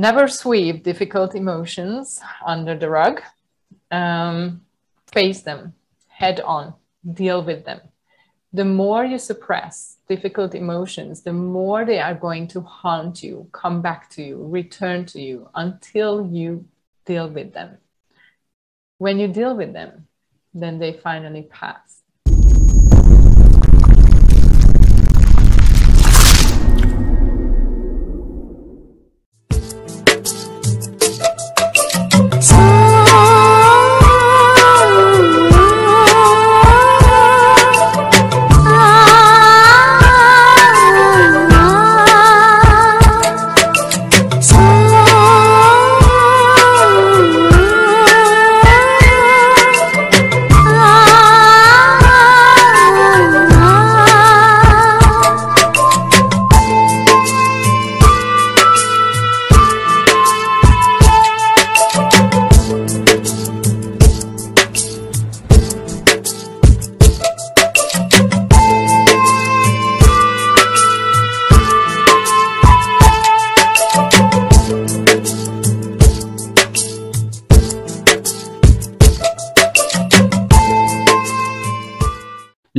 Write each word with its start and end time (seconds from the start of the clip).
Never 0.00 0.28
sweep 0.28 0.82
difficult 0.82 1.34
emotions 1.34 2.22
under 2.46 2.74
the 2.74 2.88
rug. 2.88 3.20
Um, 3.90 4.62
face 5.12 5.42
them 5.42 5.74
head 6.08 6.40
on, 6.40 6.72
deal 7.12 7.44
with 7.44 7.66
them. 7.66 7.82
The 8.54 8.64
more 8.64 9.04
you 9.04 9.18
suppress 9.18 9.98
difficult 10.08 10.54
emotions, 10.54 11.20
the 11.20 11.34
more 11.34 11.84
they 11.84 11.98
are 11.98 12.14
going 12.14 12.48
to 12.48 12.62
haunt 12.62 13.22
you, 13.22 13.50
come 13.52 13.82
back 13.82 14.08
to 14.12 14.22
you, 14.22 14.42
return 14.42 15.04
to 15.04 15.20
you 15.20 15.50
until 15.54 16.26
you 16.26 16.64
deal 17.04 17.28
with 17.28 17.52
them. 17.52 17.76
When 18.96 19.18
you 19.18 19.28
deal 19.28 19.54
with 19.54 19.74
them, 19.74 20.08
then 20.54 20.78
they 20.78 20.94
finally 20.94 21.42
pass. 21.42 21.99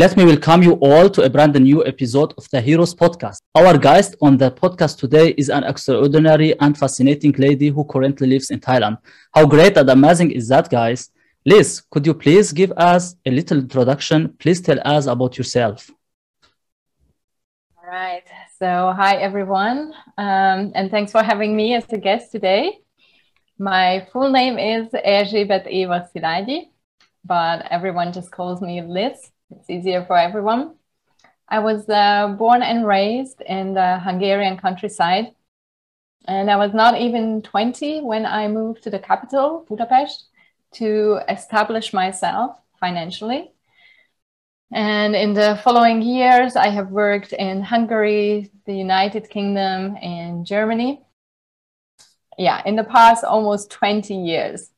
Let 0.02 0.18
me 0.18 0.26
welcome 0.26 0.64
you 0.64 0.74
all 0.82 1.12
to 1.12 1.22
a 1.22 1.30
brand 1.30 1.54
new 1.62 1.86
episode 1.86 2.34
of 2.36 2.50
the 2.50 2.60
Heroes 2.60 2.96
Podcast. 2.96 3.38
Our 3.54 3.78
guest 3.78 4.16
on 4.20 4.36
the 4.36 4.50
podcast 4.50 4.98
today 4.98 5.36
is 5.38 5.50
an 5.50 5.64
extraordinary 5.64 6.60
and 6.60 6.76
fascinating 6.76 7.34
lady 7.34 7.68
who 7.68 7.84
currently 7.86 8.28
lives 8.28 8.50
in 8.50 8.60
Thailand. 8.60 8.98
How 9.32 9.46
great 9.46 9.78
and 9.78 9.88
amazing 9.88 10.32
is 10.32 10.48
that, 10.48 10.72
guys? 10.72 11.12
Liz, 11.46 11.84
could 11.92 12.08
you 12.08 12.16
please 12.16 12.52
give 12.52 12.72
us 12.78 13.16
a 13.28 13.30
little 13.30 13.60
introduction? 13.60 14.30
Please 14.40 14.60
tell 14.60 14.80
us 14.84 15.06
about 15.06 15.38
yourself. 15.38 15.92
All 17.78 17.88
right. 17.88 18.24
So, 18.58 18.96
hi, 18.98 19.18
everyone. 19.18 19.94
Um, 20.18 20.72
and 20.74 20.90
thanks 20.90 21.12
for 21.12 21.22
having 21.22 21.56
me 21.56 21.76
as 21.76 21.86
a 21.94 22.00
guest 22.00 22.32
today. 22.32 22.80
My 23.60 24.08
full 24.12 24.32
name 24.32 24.58
is 24.58 24.88
Erzsébet 24.94 25.68
Eva 25.68 26.10
but 27.24 27.68
everyone 27.70 28.12
just 28.12 28.32
calls 28.32 28.62
me 28.62 28.82
Liz. 28.82 29.31
It's 29.52 29.70
easier 29.70 30.06
for 30.06 30.18
everyone. 30.18 30.76
I 31.48 31.60
was 31.60 31.88
uh, 31.90 32.36
born 32.38 32.64
and 32.64 32.88
raised 32.88 33.42
in 33.42 33.74
the 33.74 34.00
Hungarian 34.00 34.58
countryside. 34.58 35.36
And 36.26 36.50
I 36.50 36.56
was 36.56 36.74
not 36.74 37.00
even 37.02 37.42
20 37.42 38.02
when 38.02 38.26
I 38.26 38.48
moved 38.48 38.84
to 38.84 38.90
the 38.90 39.00
capital, 39.00 39.66
Budapest, 39.68 40.28
to 40.76 41.20
establish 41.28 41.94
myself 41.94 42.58
financially. 42.80 43.52
And 44.72 45.16
in 45.16 45.34
the 45.34 45.60
following 45.64 46.02
years, 46.02 46.56
I 46.56 46.70
have 46.70 46.92
worked 46.92 47.34
in 47.34 47.62
Hungary, 47.62 48.52
the 48.66 48.74
United 48.74 49.30
Kingdom, 49.30 49.98
and 50.02 50.46
Germany. 50.46 51.02
Yeah, 52.38 52.62
in 52.66 52.78
the 52.78 52.86
past 52.86 53.26
almost 53.26 53.72
20 53.72 54.16
years, 54.16 54.70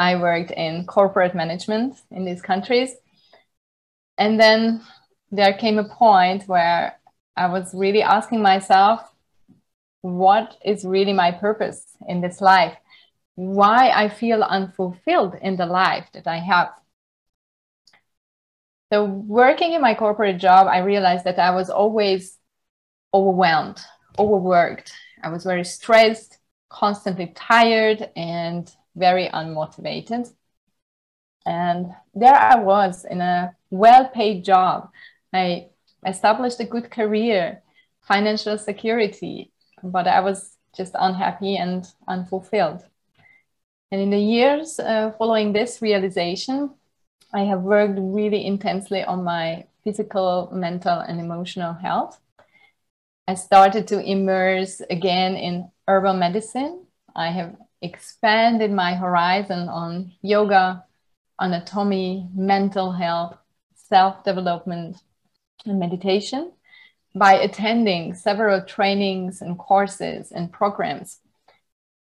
I 0.00 0.16
worked 0.16 0.50
in 0.50 0.86
corporate 0.86 1.36
management 1.36 1.94
in 2.10 2.24
these 2.24 2.42
countries 2.42 2.96
and 4.18 4.38
then 4.38 4.82
there 5.30 5.52
came 5.52 5.78
a 5.78 5.84
point 5.84 6.48
where 6.48 6.98
I 7.36 7.46
was 7.46 7.72
really 7.72 8.02
asking 8.02 8.42
myself, 8.42 9.00
what 10.02 10.56
is 10.64 10.84
really 10.84 11.12
my 11.12 11.30
purpose 11.30 11.84
in 12.08 12.20
this 12.20 12.40
life? 12.40 12.76
Why 13.36 13.90
I 13.90 14.08
feel 14.08 14.42
unfulfilled 14.42 15.36
in 15.40 15.56
the 15.56 15.66
life 15.66 16.08
that 16.12 16.26
I 16.26 16.38
have. 16.38 16.70
So, 18.92 19.04
working 19.04 19.74
in 19.74 19.82
my 19.82 19.94
corporate 19.94 20.38
job, 20.38 20.66
I 20.66 20.78
realized 20.78 21.24
that 21.24 21.38
I 21.38 21.50
was 21.50 21.68
always 21.70 22.38
overwhelmed, 23.12 23.80
overworked. 24.18 24.92
I 25.22 25.28
was 25.28 25.44
very 25.44 25.64
stressed, 25.64 26.38
constantly 26.70 27.32
tired, 27.36 28.10
and 28.16 28.70
very 28.96 29.28
unmotivated. 29.28 30.32
And 31.48 31.94
there 32.14 32.34
I 32.34 32.56
was 32.56 33.06
in 33.06 33.22
a 33.22 33.56
well 33.70 34.06
paid 34.08 34.44
job. 34.44 34.90
I 35.32 35.68
established 36.06 36.60
a 36.60 36.64
good 36.64 36.90
career, 36.90 37.62
financial 38.02 38.58
security, 38.58 39.50
but 39.82 40.06
I 40.06 40.20
was 40.20 40.58
just 40.76 40.92
unhappy 40.98 41.56
and 41.56 41.86
unfulfilled. 42.06 42.84
And 43.90 44.02
in 44.02 44.10
the 44.10 44.18
years 44.18 44.78
uh, 44.78 45.12
following 45.16 45.54
this 45.54 45.80
realization, 45.80 46.74
I 47.32 47.44
have 47.44 47.62
worked 47.62 47.98
really 47.98 48.44
intensely 48.44 49.02
on 49.02 49.24
my 49.24 49.64
physical, 49.84 50.50
mental, 50.52 50.98
and 50.98 51.18
emotional 51.18 51.72
health. 51.72 52.20
I 53.26 53.34
started 53.34 53.88
to 53.88 54.00
immerse 54.00 54.82
again 54.90 55.34
in 55.36 55.70
herbal 55.86 56.14
medicine. 56.14 56.84
I 57.16 57.30
have 57.30 57.56
expanded 57.80 58.70
my 58.70 58.94
horizon 58.94 59.70
on 59.70 60.12
yoga, 60.20 60.84
anatomy, 61.38 62.28
mental 62.34 62.92
health, 62.92 63.36
self 63.74 64.24
development, 64.24 65.02
and 65.66 65.78
meditation 65.78 66.52
by 67.14 67.34
attending 67.34 68.14
several 68.14 68.62
trainings 68.62 69.40
and 69.42 69.58
courses 69.58 70.30
and 70.32 70.52
programs. 70.52 71.20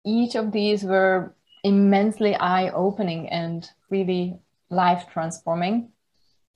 Each 0.05 0.35
of 0.35 0.53
these 0.53 0.85
were 0.85 1.35
immensely 1.65 2.35
eye 2.35 2.71
opening 2.71 3.29
and 3.29 3.69
really 3.91 4.39
life 4.71 5.07
transforming. 5.13 5.91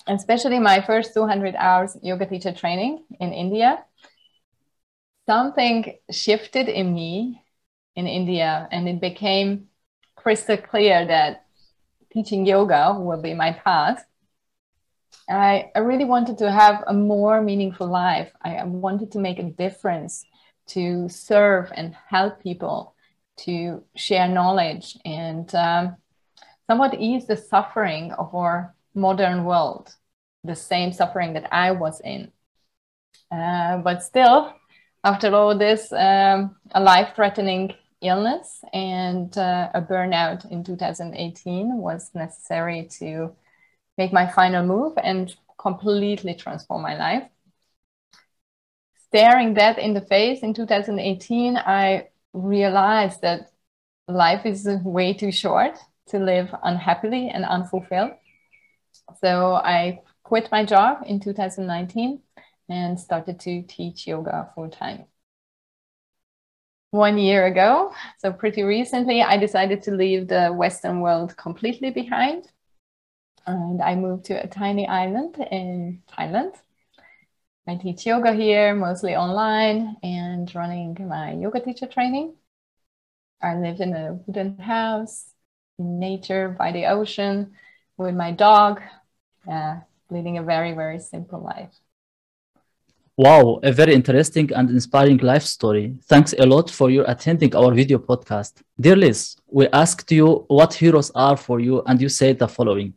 Especially 0.08 0.58
my 0.58 0.80
first 0.80 1.14
200 1.14 1.54
hours 1.56 1.96
yoga 2.02 2.26
teacher 2.26 2.52
training 2.52 3.04
in 3.20 3.32
India. 3.32 3.84
Something 5.26 5.98
shifted 6.10 6.68
in 6.68 6.94
me 6.94 7.42
in 7.96 8.06
India, 8.06 8.68
and 8.70 8.88
it 8.88 9.00
became 9.00 9.68
crystal 10.14 10.56
clear 10.56 11.06
that 11.06 11.45
teaching 12.16 12.46
yoga 12.46 12.96
will 12.98 13.20
be 13.20 13.34
my 13.34 13.52
path. 13.52 14.02
I, 15.28 15.70
I 15.76 15.80
really 15.80 16.06
wanted 16.06 16.38
to 16.38 16.50
have 16.50 16.82
a 16.86 16.94
more 16.94 17.42
meaningful 17.42 17.88
life. 17.88 18.32
I, 18.42 18.64
wanted 18.64 19.12
to 19.12 19.18
make 19.18 19.38
a 19.38 19.50
difference, 19.64 20.24
to 20.68 21.10
serve 21.10 21.70
and 21.74 21.94
help 22.08 22.42
people, 22.42 22.94
to 23.44 23.84
share 23.96 24.28
knowledge 24.28 24.96
and 25.04 25.54
um, 25.54 25.96
somewhat 26.66 26.98
ease 26.98 27.26
the 27.26 27.36
suffering 27.36 28.12
of 28.12 28.34
our 28.34 28.74
modern 28.94 29.44
world, 29.44 29.94
the 30.42 30.56
same 30.56 30.92
suffering 30.92 31.34
that 31.34 31.52
I 31.52 31.72
was 31.72 32.00
in. 32.00 32.32
Uh, 33.30 33.76
but 33.78 34.02
still, 34.02 34.54
after 35.04 35.34
all 35.34 35.56
this, 35.58 35.92
um, 35.92 36.56
a 36.72 36.80
life 36.80 37.10
threatening 37.14 37.74
illness 38.00 38.62
and 38.72 39.36
uh, 39.38 39.70
a 39.74 39.80
burnout 39.80 40.50
in 40.50 40.62
2018 40.62 41.76
was 41.76 42.10
necessary 42.14 42.88
to 42.98 43.34
make 43.96 44.12
my 44.12 44.26
final 44.26 44.64
move 44.64 44.94
and 45.02 45.34
completely 45.58 46.34
transform 46.34 46.82
my 46.82 46.96
life. 46.96 47.28
Staring 49.08 49.54
that 49.54 49.78
in 49.78 49.94
the 49.94 50.00
face 50.00 50.40
in 50.42 50.52
2018, 50.52 51.56
I 51.56 52.08
realized 52.32 53.22
that 53.22 53.50
life 54.08 54.44
is 54.44 54.68
way 54.84 55.14
too 55.14 55.32
short 55.32 55.78
to 56.08 56.18
live 56.18 56.54
unhappily 56.62 57.30
and 57.30 57.44
unfulfilled. 57.44 58.12
So 59.20 59.54
I 59.54 60.02
quit 60.22 60.50
my 60.52 60.64
job 60.64 60.98
in 61.06 61.20
2019 61.20 62.20
and 62.68 62.98
started 62.98 63.40
to 63.40 63.62
teach 63.62 64.06
yoga 64.06 64.50
full 64.54 64.68
time 64.68 65.06
one 66.90 67.18
year 67.18 67.46
ago. 67.46 67.92
So, 68.18 68.32
pretty 68.32 68.62
recently, 68.62 69.22
I 69.22 69.36
decided 69.36 69.82
to 69.84 69.90
leave 69.92 70.28
the 70.28 70.48
Western 70.48 71.00
world 71.00 71.36
completely 71.36 71.90
behind. 71.90 72.50
And 73.46 73.80
I 73.80 73.94
moved 73.94 74.24
to 74.26 74.34
a 74.42 74.48
tiny 74.48 74.86
island 74.88 75.36
in 75.50 76.02
Thailand. 76.10 76.54
I 77.68 77.76
teach 77.76 78.06
yoga 78.06 78.32
here, 78.32 78.74
mostly 78.74 79.16
online, 79.16 79.96
and 80.02 80.52
running 80.54 80.96
my 81.08 81.32
yoga 81.32 81.60
teacher 81.60 81.86
training. 81.86 82.34
I 83.42 83.56
live 83.56 83.80
in 83.80 83.92
a 83.92 84.14
wooden 84.26 84.58
house 84.58 85.32
in 85.78 85.98
nature 85.98 86.48
by 86.48 86.72
the 86.72 86.86
ocean 86.86 87.54
with 87.96 88.14
my 88.14 88.30
dog, 88.30 88.80
uh, 89.50 89.80
leading 90.10 90.38
a 90.38 90.42
very, 90.42 90.72
very 90.72 91.00
simple 91.00 91.40
life. 91.42 91.74
Wow, 93.18 93.60
a 93.62 93.72
very 93.72 93.94
interesting 93.94 94.52
and 94.52 94.68
inspiring 94.68 95.16
life 95.18 95.44
story. 95.44 95.96
Thanks 96.02 96.34
a 96.38 96.44
lot 96.44 96.70
for 96.70 96.90
your 96.90 97.06
attending 97.08 97.56
our 97.56 97.72
video 97.72 97.96
podcast. 97.96 98.56
Dear 98.78 98.94
Liz, 98.94 99.36
we 99.46 99.66
asked 99.68 100.12
you 100.12 100.44
what 100.48 100.74
heroes 100.74 101.10
are 101.14 101.38
for 101.38 101.58
you, 101.58 101.82
and 101.86 101.98
you 101.98 102.10
said 102.10 102.38
the 102.38 102.46
following. 102.46 102.94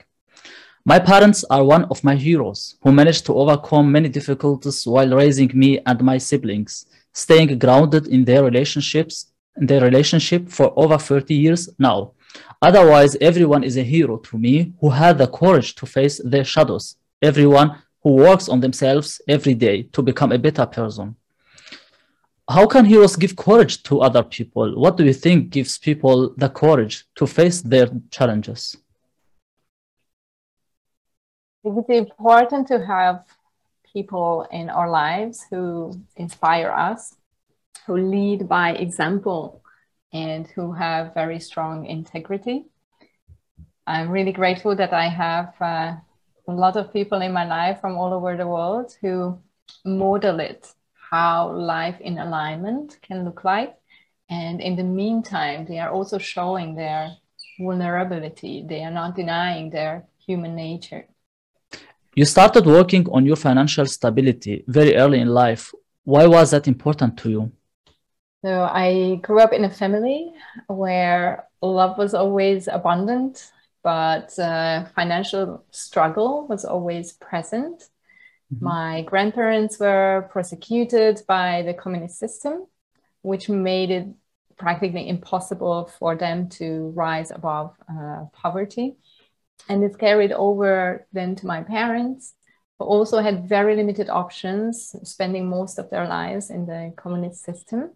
My 0.83 0.99
parents 0.99 1.45
are 1.49 1.63
one 1.63 1.85
of 1.85 2.03
my 2.03 2.15
heroes 2.15 2.75
who 2.83 2.91
managed 2.91 3.27
to 3.27 3.33
overcome 3.33 3.93
many 3.93 4.09
difficulties 4.09 4.85
while 4.85 5.15
raising 5.15 5.51
me 5.53 5.79
and 5.85 6.03
my 6.03 6.17
siblings, 6.17 6.87
staying 7.13 7.57
grounded 7.57 8.07
in 8.07 8.25
their 8.25 8.43
relationships, 8.43 9.27
in 9.55 9.67
their 9.67 9.79
relationship 9.79 10.49
for 10.49 10.73
over 10.75 10.97
30 10.97 11.33
years 11.33 11.69
now. 11.79 12.11
Otherwise, 12.61 13.15
everyone 13.21 13.63
is 13.63 13.77
a 13.77 13.83
hero 13.83 14.17
to 14.17 14.37
me 14.37 14.73
who 14.81 14.89
had 14.89 15.17
the 15.17 15.27
courage 15.27 15.75
to 15.75 15.85
face 15.85 16.19
their 16.25 16.43
shadows. 16.43 16.97
Everyone 17.21 17.81
who 18.03 18.13
works 18.15 18.49
on 18.49 18.59
themselves 18.59 19.21
every 19.27 19.53
day 19.53 19.83
to 19.93 20.01
become 20.01 20.31
a 20.31 20.39
better 20.39 20.65
person. 20.65 21.15
How 22.49 22.65
can 22.65 22.85
heroes 22.85 23.15
give 23.15 23.35
courage 23.35 23.83
to 23.83 24.01
other 24.01 24.23
people? 24.23 24.79
What 24.79 24.97
do 24.97 25.05
you 25.05 25.13
think 25.13 25.51
gives 25.51 25.77
people 25.77 26.33
the 26.35 26.49
courage 26.49 27.05
to 27.15 27.27
face 27.27 27.61
their 27.61 27.89
challenges? 28.09 28.75
It's 31.63 31.89
important 31.89 32.67
to 32.69 32.83
have 32.85 33.25
people 33.93 34.47
in 34.51 34.69
our 34.69 34.89
lives 34.89 35.45
who 35.49 35.93
inspire 36.15 36.71
us, 36.71 37.15
who 37.85 37.97
lead 37.97 38.47
by 38.47 38.71
example, 38.71 39.61
and 40.13 40.47
who 40.47 40.71
have 40.71 41.13
very 41.13 41.39
strong 41.39 41.85
integrity. 41.85 42.65
I'm 43.85 44.09
really 44.09 44.31
grateful 44.31 44.75
that 44.75 44.93
I 44.93 45.07
have 45.09 45.53
uh, 45.61 45.95
a 46.49 46.55
lot 46.55 46.75
of 46.75 46.93
people 46.93 47.21
in 47.21 47.31
my 47.31 47.45
life 47.45 47.79
from 47.81 47.97
all 47.97 48.13
over 48.13 48.35
the 48.35 48.47
world 48.47 48.95
who 49.01 49.39
model 49.85 50.39
it, 50.39 50.73
how 51.11 51.51
life 51.51 51.99
in 52.01 52.17
alignment 52.17 52.97
can 53.01 53.25
look 53.25 53.43
like. 53.43 53.75
And 54.29 54.61
in 54.61 54.75
the 54.75 54.83
meantime, 54.83 55.65
they 55.65 55.79
are 55.79 55.91
also 55.91 56.17
showing 56.17 56.75
their 56.75 57.15
vulnerability. 57.59 58.65
They 58.67 58.83
are 58.83 58.91
not 58.91 59.15
denying 59.15 59.69
their 59.69 60.05
human 60.25 60.55
nature. 60.55 61.07
You 62.15 62.25
started 62.25 62.65
working 62.65 63.07
on 63.11 63.25
your 63.25 63.35
financial 63.35 63.85
stability 63.85 64.63
very 64.67 64.95
early 64.95 65.19
in 65.19 65.29
life. 65.29 65.73
Why 66.03 66.27
was 66.27 66.51
that 66.51 66.67
important 66.67 67.17
to 67.19 67.29
you? 67.29 67.51
So, 68.43 68.63
I 68.63 69.19
grew 69.21 69.39
up 69.41 69.51
in 69.51 69.65
a 69.65 69.69
family 69.69 70.33
where 70.67 71.47
love 71.61 71.97
was 71.97 72.13
always 72.13 72.67
abundant 72.67 73.51
but 73.83 74.37
uh, 74.39 74.85
financial 74.95 75.63
struggle 75.71 76.47
was 76.47 76.65
always 76.65 77.13
present. 77.13 77.83
Mm-hmm. 78.53 78.65
My 78.65 79.01
grandparents 79.03 79.79
were 79.79 80.27
prosecuted 80.31 81.21
by 81.27 81.61
the 81.61 81.73
communist 81.73 82.19
system, 82.19 82.65
which 83.21 83.49
made 83.49 83.91
it 83.91 84.07
practically 84.57 85.07
impossible 85.07 85.89
for 85.99 86.15
them 86.15 86.49
to 86.49 86.91
rise 86.95 87.31
above 87.31 87.75
uh, 87.89 88.25
poverty. 88.33 88.97
And 89.69 89.83
this 89.83 89.95
carried 89.95 90.31
over 90.31 91.07
then 91.13 91.35
to 91.35 91.47
my 91.47 91.63
parents, 91.63 92.33
who 92.77 92.85
also 92.85 93.19
had 93.19 93.47
very 93.47 93.75
limited 93.75 94.09
options, 94.09 94.95
spending 95.03 95.49
most 95.49 95.79
of 95.79 95.89
their 95.89 96.07
lives 96.07 96.49
in 96.49 96.65
the 96.65 96.93
communist 96.97 97.43
system 97.43 97.91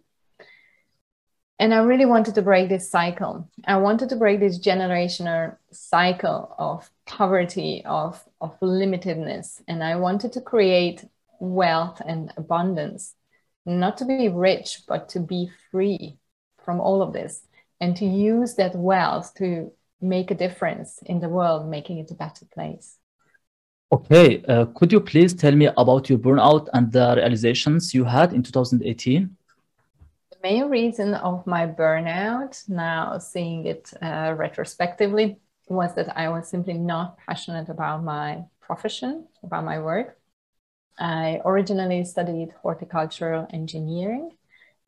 and 1.63 1.73
I 1.73 1.77
really 1.77 2.05
wanted 2.05 2.35
to 2.35 2.41
break 2.41 2.67
this 2.67 2.91
cycle. 2.91 3.49
I 3.65 3.77
wanted 3.77 4.09
to 4.09 4.17
break 4.17 4.41
this 4.41 4.59
generational 4.59 5.55
cycle 5.71 6.53
of 6.59 6.91
poverty, 7.05 7.81
of, 7.85 8.21
of 8.41 8.59
limitedness. 8.59 9.61
And 9.65 9.81
I 9.81 9.95
wanted 9.95 10.33
to 10.33 10.41
create 10.41 11.05
wealth 11.39 12.01
and 12.05 12.33
abundance, 12.35 13.15
not 13.65 13.95
to 13.99 14.05
be 14.05 14.27
rich, 14.27 14.81
but 14.89 15.07
to 15.09 15.21
be 15.21 15.51
free 15.71 16.17
from 16.65 16.81
all 16.81 17.01
of 17.01 17.13
this 17.13 17.47
and 17.79 17.95
to 17.95 18.05
use 18.05 18.55
that 18.55 18.75
wealth 18.75 19.33
to 19.35 19.71
make 20.01 20.31
a 20.31 20.35
difference 20.35 20.99
in 21.05 21.21
the 21.21 21.29
world, 21.29 21.69
making 21.69 21.97
it 21.99 22.11
a 22.11 22.15
better 22.15 22.45
place. 22.53 22.97
Okay, 23.89 24.43
uh, 24.49 24.65
could 24.75 24.91
you 24.91 24.99
please 24.99 25.33
tell 25.33 25.55
me 25.55 25.69
about 25.77 26.09
your 26.09 26.19
burnout 26.19 26.67
and 26.73 26.91
the 26.91 27.13
realizations 27.15 27.93
you 27.93 28.03
had 28.03 28.33
in 28.33 28.43
2018? 28.43 29.37
Main 30.43 30.69
reason 30.69 31.13
of 31.13 31.47
my 31.47 31.65
burnout, 31.65 32.67
now 32.69 33.17
seeing 33.17 33.65
it 33.65 33.93
uh, 34.01 34.33
retrospectively, 34.37 35.39
was 35.67 35.95
that 35.95 36.17
I 36.17 36.29
was 36.29 36.49
simply 36.49 36.73
not 36.73 37.17
passionate 37.17 37.69
about 37.69 38.03
my 38.03 38.43
profession, 38.59 39.27
about 39.41 39.63
my 39.63 39.79
work. 39.79 40.19
I 40.99 41.41
originally 41.45 42.03
studied 42.03 42.53
horticultural 42.61 43.47
engineering, 43.51 44.31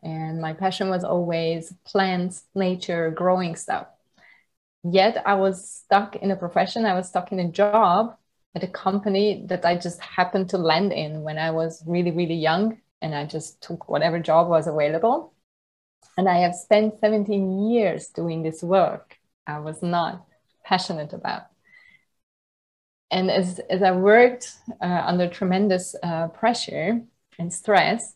and 0.04 0.42
my 0.42 0.54
passion 0.54 0.90
was 0.90 1.04
always 1.04 1.74
plants, 1.86 2.44
nature, 2.54 3.10
growing 3.12 3.56
stuff. 3.56 3.88
Yet 4.84 5.24
I 5.25 5.36
was 5.36 5.68
stuck 5.68 6.16
in 6.18 6.31
a 6.31 6.36
profession, 6.36 6.86
I 6.86 6.94
was 6.94 7.08
stuck 7.08 7.31
in 7.31 7.40
a 7.40 7.51
job 7.51 8.18
at 8.54 8.63
a 8.63 8.68
company 8.68 9.46
that 9.48 9.66
I 9.66 9.75
just 9.78 10.00
happened 10.00 10.50
to 10.50 10.58
land 10.58 10.94
in 10.94 11.24
when 11.24 11.38
I 11.38 11.51
was 11.51 11.84
really, 11.88 12.12
really 12.12 12.36
young. 12.36 12.81
And 13.01 13.13
I 13.13 13.25
just 13.25 13.62
took 13.62 13.90
whatever 13.90 14.19
job 14.19 14.48
was 14.48 14.68
available. 14.68 15.35
And 16.18 16.30
I 16.30 16.38
have 16.40 16.56
spent 16.56 17.00
17 17.00 17.69
years 17.69 18.07
doing 18.07 18.44
this 18.44 18.63
work 18.63 19.18
I 19.48 19.60
was 19.60 19.81
not 19.81 20.25
passionate 20.63 21.13
about. 21.13 21.44
And 23.12 23.30
as, 23.30 23.60
as 23.69 23.84
I 23.84 23.92
worked 23.92 24.52
uh, 24.81 25.04
under 25.06 25.30
tremendous 25.30 25.96
uh, 26.02 26.28
pressure 26.30 27.02
and 27.38 27.54
stress, 27.54 28.16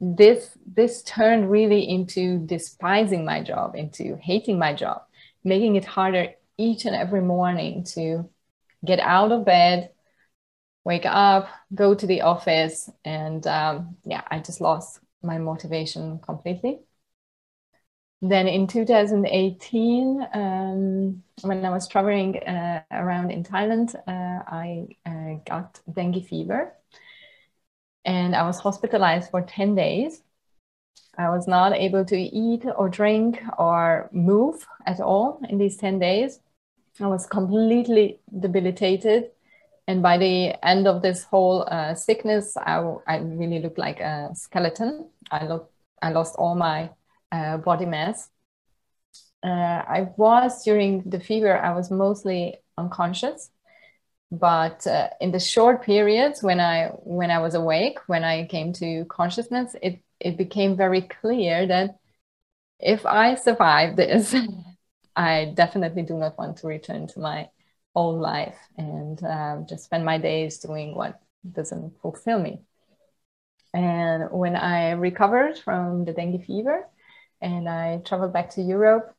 this, 0.00 0.56
this 0.64 1.02
turned 1.02 1.50
really 1.50 1.88
into 1.88 2.38
despising 2.46 3.24
my 3.24 3.42
job, 3.42 3.74
into 3.74 4.16
hating 4.22 4.58
my 4.58 4.72
job, 4.72 5.02
making 5.42 5.74
it 5.74 5.84
harder 5.84 6.28
each 6.56 6.84
and 6.84 6.94
every 6.94 7.20
morning 7.20 7.84
to 7.94 8.28
get 8.84 9.00
out 9.00 9.32
of 9.32 9.44
bed, 9.44 9.90
wake 10.84 11.04
up, 11.04 11.48
go 11.74 11.94
to 11.94 12.06
the 12.06 12.20
office. 12.20 12.88
And 13.04 13.44
um, 13.48 13.96
yeah, 14.04 14.22
I 14.30 14.38
just 14.38 14.60
lost 14.60 15.00
my 15.22 15.38
motivation 15.38 16.20
completely 16.20 16.78
then 18.20 18.48
in 18.48 18.66
2018, 18.66 20.26
um, 20.34 21.22
when 21.42 21.64
I 21.64 21.70
was 21.70 21.86
traveling 21.86 22.38
uh, 22.38 22.82
around 22.90 23.30
in 23.30 23.44
Thailand, 23.44 23.94
uh, 23.94 24.42
I 24.46 24.88
uh, 25.06 25.38
got 25.46 25.80
dengue 25.92 26.24
fever 26.26 26.74
and 28.04 28.34
I 28.34 28.42
was 28.44 28.58
hospitalized 28.58 29.30
for 29.30 29.42
10 29.42 29.76
days. 29.76 30.22
I 31.16 31.30
was 31.30 31.46
not 31.46 31.74
able 31.74 32.04
to 32.06 32.16
eat 32.16 32.64
or 32.76 32.88
drink 32.88 33.40
or 33.58 34.08
move 34.12 34.66
at 34.86 35.00
all 35.00 35.40
in 35.48 35.58
these 35.58 35.76
10 35.76 35.98
days. 35.98 36.40
I 37.00 37.06
was 37.06 37.26
completely 37.26 38.20
debilitated. 38.40 39.30
And 39.86 40.02
by 40.02 40.18
the 40.18 40.54
end 40.66 40.86
of 40.86 41.02
this 41.02 41.22
whole 41.24 41.66
uh, 41.70 41.94
sickness, 41.94 42.56
I, 42.56 42.82
I 43.06 43.18
really 43.18 43.60
looked 43.60 43.78
like 43.78 44.00
a 44.00 44.30
skeleton. 44.34 45.08
I, 45.30 45.46
looked, 45.46 45.72
I 46.02 46.10
lost 46.10 46.34
all 46.36 46.54
my 46.54 46.90
uh, 47.32 47.58
body 47.58 47.86
mass. 47.86 48.28
Uh, 49.44 49.48
I 49.48 50.08
was 50.16 50.64
during 50.64 51.02
the 51.08 51.20
fever, 51.20 51.56
I 51.56 51.74
was 51.74 51.90
mostly 51.90 52.56
unconscious, 52.76 53.50
but 54.30 54.86
uh, 54.86 55.10
in 55.20 55.32
the 55.32 55.40
short 55.40 55.82
periods 55.84 56.42
when 56.42 56.60
I 56.60 56.88
when 57.04 57.30
I 57.30 57.38
was 57.40 57.54
awake, 57.54 57.98
when 58.08 58.24
I 58.24 58.46
came 58.46 58.72
to 58.74 59.04
consciousness, 59.06 59.76
it 59.82 60.02
it 60.20 60.36
became 60.36 60.76
very 60.76 61.02
clear 61.02 61.66
that 61.66 61.98
if 62.80 63.06
I 63.06 63.34
survive 63.36 63.96
this, 63.96 64.34
I 65.16 65.52
definitely 65.54 66.02
do 66.02 66.14
not 66.14 66.38
want 66.38 66.58
to 66.58 66.66
return 66.68 67.06
to 67.08 67.20
my 67.20 67.48
old 67.94 68.20
life 68.20 68.58
and 68.76 69.22
um, 69.24 69.66
just 69.68 69.84
spend 69.84 70.04
my 70.04 70.18
days 70.18 70.58
doing 70.58 70.94
what 70.94 71.20
doesn't 71.50 72.00
fulfill 72.00 72.38
me. 72.38 72.60
And 73.74 74.30
when 74.30 74.56
I 74.56 74.92
recovered 74.92 75.58
from 75.58 76.04
the 76.04 76.12
dengue 76.12 76.44
fever, 76.44 76.86
and 77.40 77.68
I 77.68 77.98
traveled 78.04 78.32
back 78.32 78.50
to 78.50 78.62
Europe, 78.62 79.14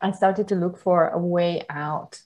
I 0.00 0.12
started 0.12 0.48
to 0.48 0.54
look 0.54 0.78
for 0.78 1.08
a 1.08 1.18
way 1.18 1.62
out, 1.70 2.20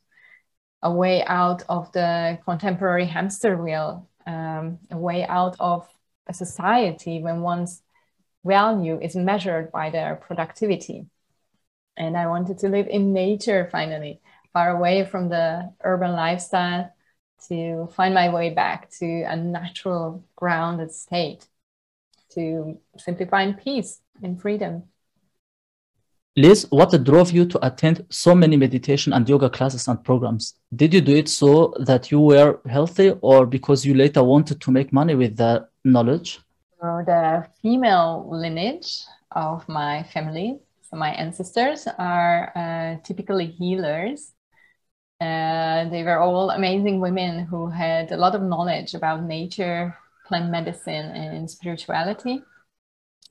a 0.83 0.93
way 0.93 1.25
out 1.25 1.63
of 1.69 1.93
the 1.93 2.39
contemporary 2.45 3.07
hamster 3.07 3.57
wheel, 3.57 4.09
um, 4.27 4.79
a 4.91 4.99
way 4.99 5.25
out 5.25 5.57
of 5.61 5.89
a 6.27 6.35
society 6.35 7.21
when 7.23 7.43
one's 7.43 7.83
value 8.45 8.99
is 9.01 9.15
measured 9.15 9.71
by 9.71 9.91
their 9.91 10.17
productivity. 10.17 11.07
And 11.97 12.17
I 12.17 12.27
wanted 12.27 12.59
to 12.59 12.69
live 12.69 12.89
in 12.89 13.13
nature 13.13 13.69
finally, 13.71 14.21
far 14.53 14.71
away 14.71 15.05
from 15.05 15.29
the 15.29 15.73
urban 15.85 16.13
lifestyle 16.13 16.93
to 17.49 17.89
find 17.95 18.15
my 18.15 18.33
way 18.33 18.51
back 18.51 18.91
to 18.99 19.23
a 19.23 19.37
natural 19.37 20.25
grounded 20.37 20.93
state, 20.93 21.47
to 22.31 22.79
simply 22.97 23.27
find 23.27 23.59
peace 23.59 24.01
and 24.23 24.41
freedom. 24.41 24.90
Liz, 26.41 26.67
what 26.71 26.91
drove 27.05 27.33
you 27.33 27.45
to 27.45 27.67
attend 27.67 28.07
so 28.09 28.35
many 28.35 28.57
meditation 28.57 29.13
and 29.13 29.29
yoga 29.29 29.51
classes 29.51 29.87
and 29.89 30.03
programs? 30.03 30.55
Did 30.75 30.95
you 30.95 31.03
do 31.03 31.15
it 31.15 31.29
so 31.29 31.75
that 31.81 32.11
you 32.11 32.19
were 32.19 32.61
healthy 32.67 33.11
or 33.21 33.45
because 33.45 33.85
you 33.85 33.93
later 33.93 34.25
wanted 34.25 34.59
to 34.63 34.71
make 34.71 34.91
money 34.91 35.15
with 35.15 35.37
the 35.37 35.69
knowledge? 35.85 36.41
So 36.81 37.03
the 37.05 37.47
female 37.61 38.27
lineage 38.31 39.03
of 39.33 39.69
my 39.69 40.03
family, 40.15 40.61
so 40.81 40.97
my 40.97 41.11
ancestors, 41.11 41.87
are 41.99 42.53
uh, 42.57 43.03
typically 43.05 43.49
healers. 43.49 44.33
Uh, 45.21 45.91
they 45.91 46.03
were 46.03 46.21
all 46.21 46.49
amazing 46.53 47.01
women 47.01 47.45
who 47.45 47.69
had 47.69 48.13
a 48.13 48.17
lot 48.17 48.35
of 48.35 48.41
knowledge 48.41 48.95
about 48.95 49.25
nature, 49.25 49.95
plant 50.27 50.51
medicine, 50.51 51.05
and 51.15 51.51
spirituality 51.51 52.43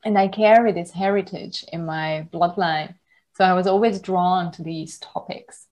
and 0.03 0.17
I 0.17 0.27
carry 0.27 0.71
this 0.71 0.91
heritage 0.91 1.65
in 1.73 1.85
my 1.85 2.27
bloodline. 2.31 2.95
So 3.39 3.45
I 3.45 3.53
was 3.53 3.67
always 3.67 4.01
drawn 4.01 4.51
to 4.51 4.63
these 4.63 4.99
topics. 4.99 5.67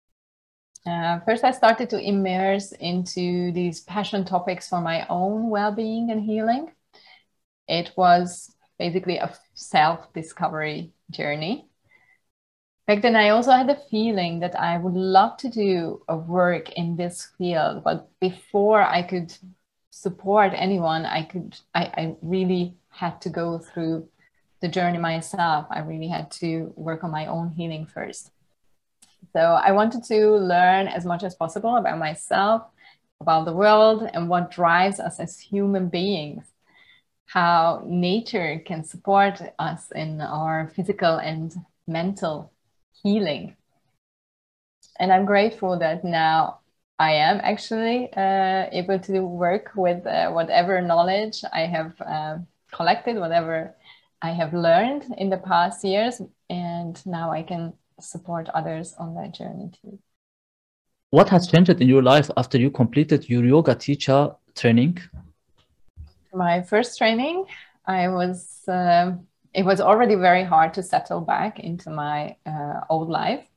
Uh, 0.86 1.20
first, 1.26 1.44
I 1.44 1.52
started 1.52 1.90
to 1.90 2.00
immerse 2.00 2.72
into 2.72 3.52
these 3.52 3.82
passion 3.82 4.24
topics 4.24 4.70
for 4.70 4.80
my 4.80 5.06
own 5.10 5.50
well 5.50 5.74
being 5.74 6.10
and 6.10 6.24
healing. 6.24 6.72
It 7.68 7.92
was 7.98 8.56
basically 8.80 9.18
a 9.18 9.36
self 9.54 10.14
discovery 10.14 10.94
journey. 11.12 11.68
Back 12.86 13.02
then, 13.02 13.18
I 13.18 13.30
also 13.30 13.52
had 13.52 13.68
the 13.68 13.84
feeling 13.92 14.40
that 14.40 14.58
I 14.58 14.78
would 14.78 14.94
love 14.94 15.36
to 15.40 15.50
do 15.50 16.04
a 16.08 16.16
work 16.16 16.72
in 16.72 16.96
this 16.96 17.28
field, 17.38 17.84
but 17.84 18.10
before 18.22 18.82
I 18.82 19.02
could 19.02 19.36
support 19.92 20.54
anyone, 20.56 21.06
I 21.06 21.24
could, 21.24 21.60
I, 21.76 21.84
I 21.84 22.16
really 22.22 22.78
had 22.92 23.20
to 23.24 23.30
go 23.30 23.60
through 23.60 24.08
the 24.62 24.68
journey 24.68 24.98
myself, 24.98 25.68
I 25.70 25.80
really 25.80 26.08
had 26.08 26.32
to 26.32 26.74
work 26.76 27.04
on 27.04 27.12
my 27.12 27.28
own 27.28 27.52
healing 27.52 27.86
first. 27.86 28.32
So 29.34 29.40
I 29.40 29.72
wanted 29.72 30.04
to 30.06 30.38
learn 30.38 30.88
as 30.88 31.06
much 31.06 31.24
as 31.24 31.36
possible 31.36 31.76
about 31.76 32.00
myself, 32.00 32.64
about 33.22 33.46
the 33.46 33.54
world, 33.54 34.10
and 34.14 34.30
what 34.30 34.52
drives 34.52 35.00
us 35.00 35.20
as 35.20 35.40
human 35.40 35.90
beings, 35.90 36.46
how 37.26 37.84
nature 37.86 38.62
can 38.66 38.84
support 38.84 39.42
us 39.60 39.92
in 39.92 40.22
our 40.22 40.72
physical 40.76 41.18
and 41.18 41.54
mental 41.88 42.52
healing. 43.04 43.56
And 45.00 45.12
I'm 45.12 45.26
grateful 45.26 45.78
that 45.80 46.04
now 46.04 46.60
I 46.98 47.12
am 47.14 47.40
actually 47.44 48.12
uh, 48.14 48.68
able 48.72 48.98
to 49.00 49.20
work 49.20 49.72
with 49.76 50.06
uh, 50.08 50.32
whatever 50.32 50.82
knowledge 50.82 51.44
I 51.54 51.62
have 51.62 51.94
uh, 52.02 52.38
collected, 52.72 53.20
whatever 53.20 53.76
I 54.22 54.32
have 54.32 54.54
learned 54.54 55.06
in 55.18 55.30
the 55.30 55.38
past 55.38 55.84
years, 55.84 56.22
and 56.50 57.06
now 57.06 57.32
I 57.32 57.44
can 57.44 57.74
support 58.00 58.50
others 58.50 58.96
on 58.98 59.16
that 59.16 59.34
journey 59.34 59.72
too. 59.82 60.00
What 61.10 61.30
has 61.30 61.48
changed 61.48 61.70
in 61.70 61.88
your 61.88 62.04
life 62.04 62.30
after 62.36 62.58
you 62.58 62.70
completed 62.70 63.30
your 63.30 63.46
yoga 63.46 63.76
teacher 63.76 64.36
training? 64.56 65.00
My 66.34 66.62
first 66.62 66.98
training, 66.98 67.46
I 67.86 68.10
was. 68.10 68.68
Uh, 68.68 69.14
it 69.54 69.64
was 69.64 69.82
already 69.82 70.16
very 70.16 70.44
hard 70.44 70.74
to 70.76 70.84
settle 70.84 71.22
back 71.22 71.60
into 71.60 71.90
my 71.90 72.36
uh, 72.46 72.82
old 72.90 73.10
life. 73.10 73.48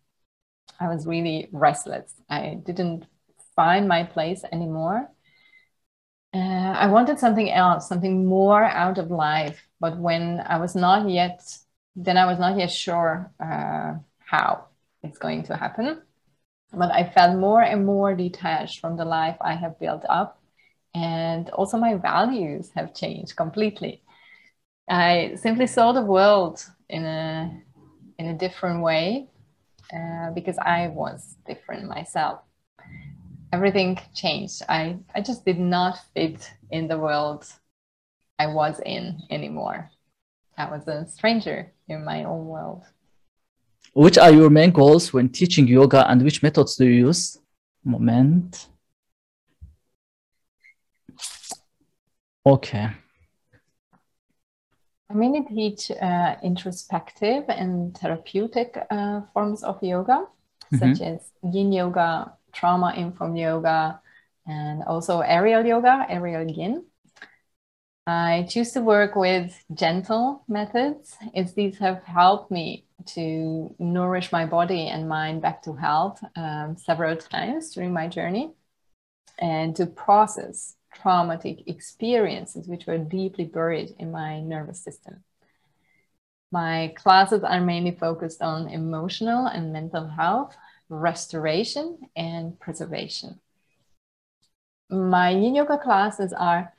I 0.79 0.89
was 0.89 1.07
really 1.07 1.49
restless. 1.53 2.15
I 2.31 2.59
didn't 2.65 3.07
find 3.57 3.89
my 3.89 4.05
place 4.05 4.45
anymore. 4.51 5.11
Uh, 6.33 6.39
I 6.39 6.87
wanted 6.87 7.19
something 7.19 7.51
else, 7.51 7.89
something 7.89 8.25
more 8.25 8.63
out 8.63 8.99
of 8.99 9.11
life. 9.11 9.67
But 9.81 9.99
when 9.99 10.43
I 10.47 10.59
was 10.59 10.75
not 10.75 11.09
yet, 11.09 11.43
then 11.97 12.17
I 12.17 12.27
was 12.27 12.39
not 12.39 12.59
yet 12.59 12.71
sure 12.71 13.33
uh, 13.41 13.95
how 14.19 14.67
it's 15.03 15.19
going 15.19 15.45
to 15.45 15.57
happen. 15.57 16.03
But 16.73 16.93
I 16.93 17.11
felt 17.11 17.39
more 17.39 17.63
and 17.63 17.85
more 17.87 18.15
detached 18.15 18.81
from 18.81 18.97
the 18.97 19.05
life 19.05 19.37
I 19.41 19.55
have 19.55 19.81
built 19.81 20.05
up. 20.09 20.41
And 20.95 21.49
also, 21.51 21.79
my 21.79 21.95
values 21.95 22.71
have 22.75 22.95
changed 22.95 23.37
completely. 23.37 24.03
I 24.89 25.35
simply 25.37 25.67
saw 25.67 25.93
the 25.93 26.03
world 26.03 26.65
in 26.89 27.05
a, 27.05 27.63
in 28.19 28.27
a 28.27 28.35
different 28.35 28.83
way 28.83 29.29
uh, 29.93 30.31
because 30.33 30.59
I 30.59 30.89
was 30.89 31.37
different 31.47 31.89
myself 31.89 32.41
everything 33.53 33.99
changed. 34.15 34.63
I, 34.69 34.99
I 35.15 35.21
just 35.21 35.45
did 35.45 35.59
not 35.59 35.99
fit 36.15 36.51
in 36.71 36.89
the 36.89 36.99
world 36.99 37.47
I 38.41 38.47
was 38.47 38.81
in 38.87 39.21
anymore. 39.29 39.91
I 40.57 40.65
was 40.71 40.89
a 40.89 41.07
stranger 41.07 41.73
in 41.89 42.07
my 42.07 42.25
own 42.25 42.47
world. 42.47 42.85
Which 43.93 44.17
are 44.17 44.33
your 44.33 44.49
main 44.49 44.71
goals 44.71 45.13
when 45.13 45.29
teaching 45.29 45.67
yoga 45.69 46.09
and 46.09 46.23
which 46.23 46.43
methods 46.43 46.77
do 46.77 46.87
you 46.87 47.07
use? 47.09 47.37
Moment. 47.85 48.69
Okay. 52.47 52.89
I 55.11 55.13
mainly 55.13 55.43
teach 55.43 55.91
uh, 55.91 56.37
introspective 56.43 57.45
and 57.49 57.95
therapeutic 57.99 58.71
uh, 58.91 59.21
forms 59.35 59.63
of 59.63 59.83
yoga, 59.83 60.25
mm-hmm. 60.73 60.79
such 60.79 61.03
as 61.03 61.31
yin 61.53 61.73
yoga, 61.73 62.33
trauma 62.55 62.95
informed 62.97 63.37
yoga, 63.37 64.01
and 64.47 64.83
also 64.85 65.21
aerial 65.21 65.67
yoga, 65.67 66.07
aerial 66.09 66.49
yin. 66.49 66.85
I 68.11 68.45
choose 68.49 68.73
to 68.73 68.81
work 68.81 69.15
with 69.15 69.63
gentle 69.73 70.43
methods 70.49 71.17
as 71.33 71.55
these 71.55 71.79
have 71.79 72.03
helped 72.03 72.51
me 72.51 72.85
to 73.15 73.73
nourish 73.79 74.33
my 74.33 74.47
body 74.47 74.89
and 74.89 75.09
mind 75.09 75.43
back 75.43 75.63
to 75.63 75.75
health 75.75 76.21
um, 76.35 76.77
several 76.77 77.17
times 77.17 77.73
during 77.73 77.93
my 77.93 78.09
journey 78.09 78.51
and 79.39 79.77
to 79.77 79.87
process 79.87 80.75
traumatic 80.93 81.69
experiences 81.69 82.67
which 82.67 82.85
were 82.85 82.99
deeply 82.99 83.45
buried 83.45 83.95
in 84.01 84.11
my 84.11 84.41
nervous 84.41 84.83
system. 84.83 85.23
My 86.51 86.93
classes 86.97 87.45
are 87.45 87.61
mainly 87.61 87.93
focused 87.93 88.43
on 88.43 88.71
emotional 88.71 89.47
and 89.47 89.73
mental 89.73 90.09
health, 90.09 90.57
restoration 90.89 92.01
and 92.17 92.59
preservation. 92.59 93.39
My 94.91 95.31
yin 95.31 95.55
yoga 95.55 95.79
classes 95.79 96.33
are 96.33 96.73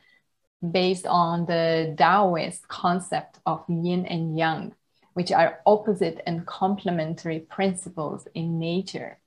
based 0.70 1.08
on 1.08 1.46
the 1.46 1.96
Taoist 1.98 2.68
concept 2.68 3.39
of 3.46 3.63
yin 3.68 4.06
and 4.06 4.38
yang, 4.38 4.74
which 5.13 5.32
are 5.32 5.60
opposite 5.65 6.22
and 6.27 6.46
complementary 6.46 7.39
principles 7.39 8.27
in 8.34 8.60
nature. 8.60 9.20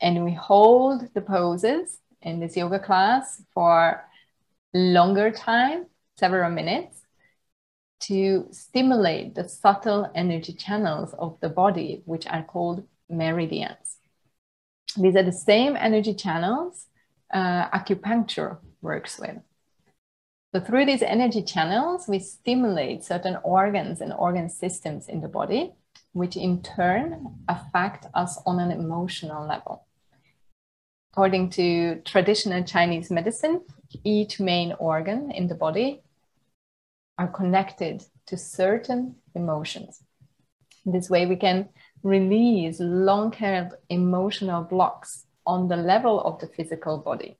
And 0.00 0.24
we 0.24 0.32
hold 0.32 1.12
the 1.14 1.20
poses 1.20 1.98
in 2.22 2.40
this 2.40 2.56
yoga 2.56 2.78
class 2.78 3.42
for 3.54 4.04
longer 4.74 5.30
time, 5.30 5.86
several 6.18 6.50
minutes, 6.50 7.02
to 8.00 8.48
stimulate 8.50 9.34
the 9.34 9.48
subtle 9.48 10.10
energy 10.14 10.54
channels 10.54 11.14
of 11.18 11.38
the 11.40 11.48
body, 11.48 12.02
which 12.06 12.26
are 12.26 12.42
called 12.42 12.86
meridians. 13.10 13.98
These 14.96 15.16
are 15.16 15.22
the 15.22 15.32
same 15.32 15.76
energy 15.76 16.14
channels 16.14 16.86
uh, 17.32 17.68
acupuncture 17.70 18.58
works 18.80 19.18
with. 19.18 19.36
So 20.52 20.60
through 20.60 20.86
these 20.86 21.02
energy 21.02 21.42
channels, 21.42 22.08
we 22.08 22.18
stimulate 22.18 23.04
certain 23.04 23.38
organs 23.44 24.00
and 24.00 24.12
organ 24.12 24.48
systems 24.48 25.08
in 25.08 25.20
the 25.20 25.28
body, 25.28 25.72
which 26.12 26.36
in 26.36 26.60
turn 26.62 27.36
affect 27.48 28.06
us 28.14 28.36
on 28.46 28.58
an 28.58 28.72
emotional 28.72 29.46
level. 29.46 29.86
According 31.12 31.50
to 31.50 32.00
traditional 32.04 32.64
Chinese 32.64 33.10
medicine, 33.10 33.62
each 34.02 34.40
main 34.40 34.72
organ 34.78 35.30
in 35.30 35.46
the 35.46 35.54
body 35.54 36.02
are 37.16 37.28
connected 37.28 38.04
to 38.26 38.36
certain 38.36 39.16
emotions. 39.34 40.02
This 40.84 41.10
way 41.10 41.26
we 41.26 41.36
can 41.36 41.68
release 42.02 42.80
long 42.80 43.32
held 43.32 43.74
emotional 43.88 44.64
blocks 44.64 45.26
on 45.46 45.68
the 45.68 45.76
level 45.76 46.20
of 46.20 46.40
the 46.40 46.46
physical 46.46 46.98
body. 46.98 47.39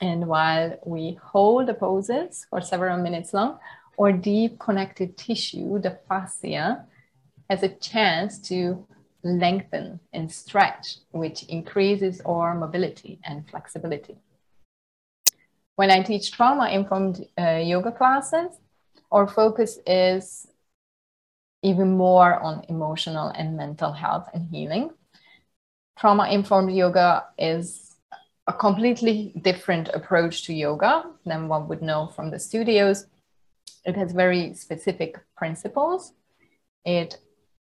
And 0.00 0.26
while 0.26 0.78
we 0.84 1.18
hold 1.22 1.66
the 1.66 1.74
poses 1.74 2.46
for 2.48 2.60
several 2.60 2.96
minutes 2.98 3.34
long, 3.34 3.58
or 3.96 4.12
deep 4.12 4.58
connected 4.58 5.16
tissue, 5.18 5.78
the 5.78 5.98
fascia, 6.08 6.86
has 7.50 7.62
a 7.62 7.68
chance 7.68 8.38
to 8.38 8.86
lengthen 9.22 10.00
and 10.12 10.32
stretch, 10.32 10.96
which 11.10 11.42
increases 11.44 12.22
our 12.24 12.54
mobility 12.54 13.18
and 13.24 13.48
flexibility. 13.50 14.16
When 15.76 15.90
I 15.90 16.02
teach 16.02 16.32
trauma 16.32 16.68
informed 16.70 17.26
uh, 17.38 17.56
yoga 17.56 17.92
classes, 17.92 18.58
our 19.12 19.26
focus 19.26 19.78
is 19.86 20.46
even 21.62 21.96
more 21.96 22.38
on 22.40 22.64
emotional 22.68 23.28
and 23.28 23.56
mental 23.56 23.92
health 23.92 24.28
and 24.32 24.48
healing. 24.50 24.90
Trauma 25.98 26.28
informed 26.28 26.74
yoga 26.74 27.26
is 27.36 27.89
a 28.50 28.52
completely 28.52 29.32
different 29.42 29.86
approach 29.94 30.42
to 30.44 30.52
yoga 30.52 31.04
than 31.24 31.46
one 31.46 31.68
would 31.68 31.82
know 31.82 32.08
from 32.16 32.30
the 32.30 32.38
studios. 32.48 33.06
It 33.84 33.94
has 33.96 34.10
very 34.24 34.54
specific 34.54 35.20
principles. 35.36 36.12
It 36.84 37.18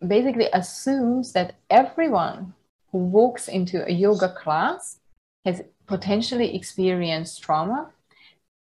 basically 0.05 0.49
assumes 0.51 1.31
that 1.31 1.55
everyone 1.69 2.53
who 2.91 2.97
walks 2.97 3.47
into 3.47 3.77
a 3.87 3.93
yoga 4.05 4.29
class 4.41 4.99
has 5.45 5.61
potentially 5.87 6.53
experienced 6.53 7.41
trauma 7.41 7.89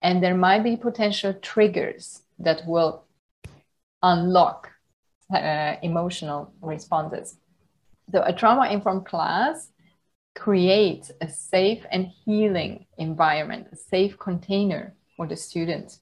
and 0.00 0.22
there 0.22 0.36
might 0.46 0.62
be 0.62 0.76
potential 0.76 1.34
triggers 1.50 2.22
that 2.38 2.62
will 2.68 3.02
unlock 4.00 4.70
uh, 5.34 5.74
emotional 5.82 6.52
responses. 6.60 7.36
So, 8.12 8.22
a 8.22 8.32
trauma 8.32 8.70
informed 8.70 9.06
class 9.06 9.71
creates 10.34 11.10
a 11.20 11.28
safe 11.28 11.84
and 11.90 12.06
healing 12.24 12.86
environment, 12.98 13.68
a 13.72 13.76
safe 13.76 14.18
container 14.18 14.94
for 15.16 15.26
the 15.26 15.36
students. 15.36 16.00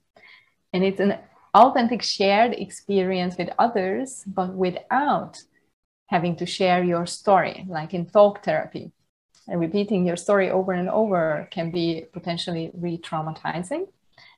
And 0.73 0.85
it's 0.85 1.01
an 1.01 1.19
authentic 1.55 2.03
shared 2.03 2.53
experience 2.53 3.37
with 3.37 3.51
others, 3.59 4.25
but 4.27 4.55
without 4.55 5.39
having 6.07 6.37
to 6.37 6.47
share 6.47 6.83
your 6.85 7.07
story, 7.07 7.65
like 7.69 7.95
in 7.95 8.07
talk 8.07 8.45
therapy. 8.45 8.93
And 9.49 9.61
repeating 9.61 10.07
your 10.07 10.17
story 10.17 10.51
over 10.51 10.73
and 10.73 10.89
over 10.89 11.49
can 11.51 11.71
be 11.71 12.07
potentially 12.13 12.71
re 12.75 12.99
traumatizing. 12.99 13.89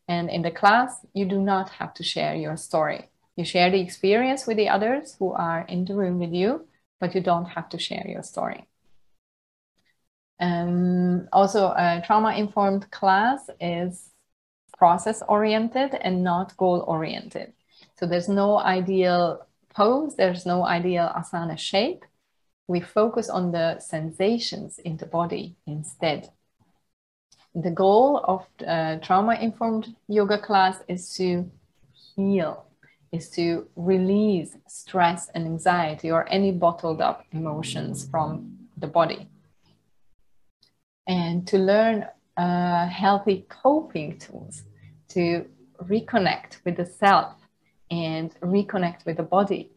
And 0.09 0.31
in 0.31 0.43
the 0.43 0.51
class, 0.51 1.05
you 1.13 1.27
do 1.27 1.41
not 1.41 1.69
have 1.71 1.93
to 1.95 2.03
share 2.03 2.35
your 2.35 2.57
story. 2.57 3.09
You 3.37 3.45
share 3.45 3.71
the 3.71 3.81
experience 3.81 4.47
with 4.47 4.57
the 4.57 4.69
others 4.69 5.17
who 5.19 5.33
are 5.33 5.67
in 5.69 5.85
the 5.85 5.95
room 5.95 6.19
with 6.19 6.33
you, 6.33 6.67
but 7.01 7.15
you 7.15 7.21
don't 7.21 7.47
have 7.47 7.69
to 7.71 7.79
share 7.79 8.07
your 8.07 8.23
story. 8.23 8.67
Um, 10.43 11.29
also, 11.33 11.69
a 11.69 12.03
trauma 12.05 12.35
informed 12.35 12.91
class 12.91 13.49
is 13.61 14.11
process 14.77 15.23
oriented 15.29 15.95
and 16.01 16.25
not 16.25 16.57
goal 16.57 16.85
oriented. 16.89 17.53
So 17.97 18.07
there's 18.07 18.29
no 18.29 18.59
ideal 18.59 19.47
pose, 19.73 20.17
there's 20.17 20.45
no 20.45 20.67
ideal 20.67 21.13
asana 21.17 21.57
shape. 21.57 22.05
We 22.67 22.81
focus 22.81 23.31
on 23.31 23.53
the 23.53 23.79
sensations 23.79 24.81
in 24.81 24.97
the 24.97 25.07
body 25.07 25.55
instead. 25.65 26.31
The 27.55 27.71
goal 27.71 28.19
of 28.25 28.45
trauma 29.03 29.35
informed 29.41 29.95
yoga 30.09 30.39
class 30.39 30.83
is 30.89 31.15
to 31.19 31.49
heal, 32.17 32.67
is 33.13 33.31
to 33.31 33.69
release 33.77 34.57
stress 34.67 35.31
and 35.37 35.47
anxiety 35.47 36.11
or 36.11 36.29
any 36.29 36.51
bottled 36.51 37.01
up 37.01 37.25
emotions 37.31 38.09
from 38.11 38.59
the 38.77 38.89
body. 38.89 39.29
And 41.07 41.47
to 41.49 41.59
learn 41.59 42.07
uh, 42.37 42.87
healthy 42.87 43.47
coping 43.49 44.19
tools 44.19 44.63
to 45.09 45.47
reconnect 45.83 46.65
with 46.65 46.77
the 46.77 46.87
self 46.87 47.35
and 47.91 48.35
reconnect 48.41 49.05
with 49.05 49.17
the 49.17 49.23
body. 49.23 49.71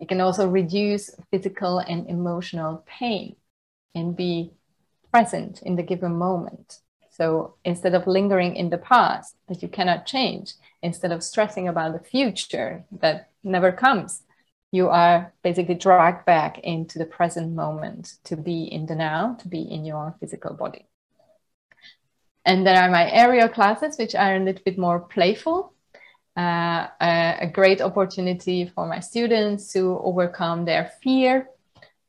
It 0.00 0.08
can 0.08 0.20
also 0.20 0.48
reduce 0.48 1.10
physical 1.30 1.78
and 1.78 2.08
emotional 2.08 2.84
pain 2.86 3.36
and 3.94 4.16
be 4.16 4.52
present 5.12 5.62
in 5.62 5.76
the 5.76 5.82
given 5.82 6.16
moment. 6.16 6.78
So 7.10 7.54
instead 7.64 7.94
of 7.94 8.06
lingering 8.06 8.56
in 8.56 8.70
the 8.70 8.78
past 8.78 9.36
that 9.48 9.62
you 9.62 9.68
cannot 9.68 10.06
change, 10.06 10.54
instead 10.82 11.12
of 11.12 11.22
stressing 11.22 11.68
about 11.68 11.92
the 11.92 12.08
future 12.08 12.84
that 13.00 13.30
never 13.44 13.70
comes, 13.70 14.22
you 14.72 14.88
are 14.88 15.32
basically 15.44 15.74
dragged 15.74 16.24
back 16.24 16.58
into 16.60 16.98
the 16.98 17.04
present 17.04 17.54
moment 17.54 18.14
to 18.24 18.36
be 18.36 18.64
in 18.64 18.86
the 18.86 18.94
now, 18.94 19.34
to 19.34 19.48
be 19.48 19.60
in 19.60 19.84
your 19.84 20.16
physical 20.18 20.54
body. 20.54 20.86
And 22.44 22.66
there 22.66 22.82
are 22.82 22.90
my 22.90 23.08
aerial 23.10 23.48
classes, 23.48 23.96
which 23.98 24.14
are 24.14 24.34
a 24.34 24.40
little 24.40 24.62
bit 24.64 24.78
more 24.78 24.98
playful. 24.98 25.74
Uh, 26.36 26.88
a, 27.00 27.36
a, 27.42 27.46
great 27.46 27.82
opportunity 27.82 28.64
for 28.64 28.86
my 28.86 29.00
students 29.00 29.70
to 29.74 30.00
overcome 30.02 30.64
their 30.64 30.90
fear. 31.02 31.46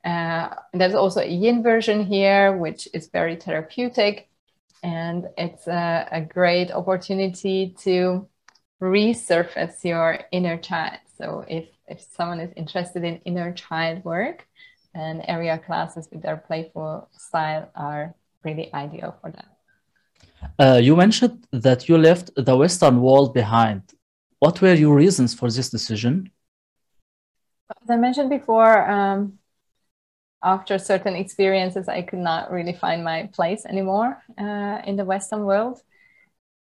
Uh, 0.05 0.47
there's 0.71 0.95
also 0.95 1.19
a 1.19 1.27
yin 1.27 1.61
version 1.61 2.05
here, 2.05 2.55
which 2.55 2.87
is 2.93 3.07
very 3.07 3.35
therapeutic. 3.35 4.29
And 4.81 5.27
it's 5.37 5.67
a, 5.67 6.07
a 6.09 6.21
great 6.21 6.71
opportunity 6.71 7.75
to 7.79 8.29
resurface 8.81 9.83
your 9.83 10.19
inner 10.31 10.57
child. 10.57 10.99
So 11.17 11.43
if, 11.49 11.67
if 11.87 12.01
someone 12.01 12.39
is 12.39 12.51
interested 12.55 13.03
in 13.03 13.17
inner 13.25 13.51
child 13.51 14.03
work, 14.03 14.47
then 14.93 15.21
aerial 15.27 15.57
classes 15.57 16.07
with 16.11 16.21
their 16.21 16.37
playful 16.37 17.09
style 17.17 17.69
are 17.75 18.15
really 18.43 18.73
ideal 18.73 19.15
for 19.21 19.31
that. 19.31 19.47
Uh, 20.59 20.77
you 20.77 20.95
mentioned 20.95 21.47
that 21.51 21.89
you 21.89 21.97
left 21.97 22.29
the 22.35 22.55
Western 22.55 23.01
world 23.01 23.33
behind. 23.33 23.81
What 24.39 24.61
were 24.61 24.73
your 24.73 24.95
reasons 24.95 25.33
for 25.33 25.49
this 25.49 25.69
decision? 25.69 26.29
As 27.81 27.89
I 27.89 27.95
mentioned 27.95 28.29
before, 28.29 28.89
um, 28.89 29.39
after 30.43 30.77
certain 30.77 31.15
experiences, 31.15 31.87
I 31.87 32.01
could 32.01 32.19
not 32.19 32.51
really 32.51 32.73
find 32.73 33.03
my 33.03 33.29
place 33.33 33.65
anymore 33.65 34.21
uh, 34.37 34.81
in 34.85 34.95
the 34.97 35.05
Western 35.05 35.45
world. 35.45 35.81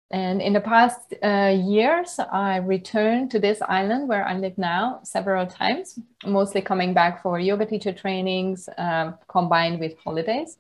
And 0.09 0.41
in 0.41 0.53
the 0.53 0.61
past 0.61 1.13
uh, 1.21 1.53
years, 1.53 2.17
I 2.17 2.57
returned 2.57 3.31
to 3.31 3.39
this 3.39 3.61
island 3.61 4.07
where 4.07 4.25
I 4.25 4.37
live 4.37 4.57
now 4.57 5.01
several 5.03 5.45
times, 5.45 5.99
mostly 6.25 6.61
coming 6.61 6.93
back 6.93 7.21
for 7.21 7.39
yoga 7.39 7.65
teacher 7.65 7.91
trainings 7.91 8.69
um, 8.77 9.15
combined 9.27 9.81
with 9.81 9.97
holidays. 9.99 10.57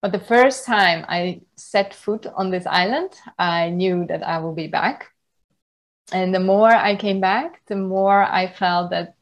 But 0.00 0.12
the 0.12 0.20
first 0.20 0.64
time 0.64 1.04
I 1.06 1.42
set 1.56 1.92
foot 1.92 2.26
on 2.26 2.50
this 2.50 2.64
island, 2.64 3.12
I 3.38 3.68
knew 3.68 4.06
that 4.06 4.22
I 4.22 4.38
will 4.38 4.54
be 4.54 4.68
back. 4.68 5.08
And 6.10 6.34
the 6.34 6.40
more 6.40 6.70
I 6.70 6.96
came 6.96 7.20
back, 7.20 7.60
the 7.66 7.76
more 7.76 8.22
I 8.22 8.50
felt 8.50 8.90
that 8.90 9.14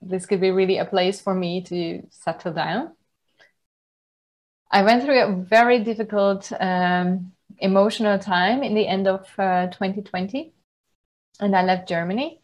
this 0.00 0.24
could 0.24 0.40
be 0.40 0.50
really 0.50 0.78
a 0.78 0.86
place 0.86 1.20
for 1.20 1.34
me 1.34 1.62
to 1.64 2.02
settle 2.10 2.54
down. 2.54 2.92
I 4.70 4.82
went 4.82 5.04
through 5.04 5.20
a 5.20 5.32
very 5.32 5.84
difficult 5.84 6.50
um, 6.58 7.32
emotional 7.58 8.18
time 8.18 8.62
in 8.62 8.74
the 8.74 8.86
end 8.86 9.06
of 9.06 9.26
uh, 9.38 9.66
2020, 9.68 10.52
and 11.40 11.56
I 11.56 11.62
left 11.62 11.88
Germany. 11.88 12.40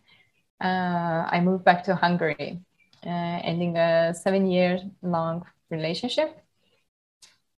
Uh, 0.63 1.27
I 1.29 1.41
moved 1.41 1.65
back 1.65 1.85
to 1.85 1.95
Hungary, 1.97 2.61
uh, 3.05 3.09
ending 3.09 3.77
a 3.77 4.15
seven 4.15 4.51
year 4.51 4.79
long 5.03 5.45
relationship. 5.71 6.39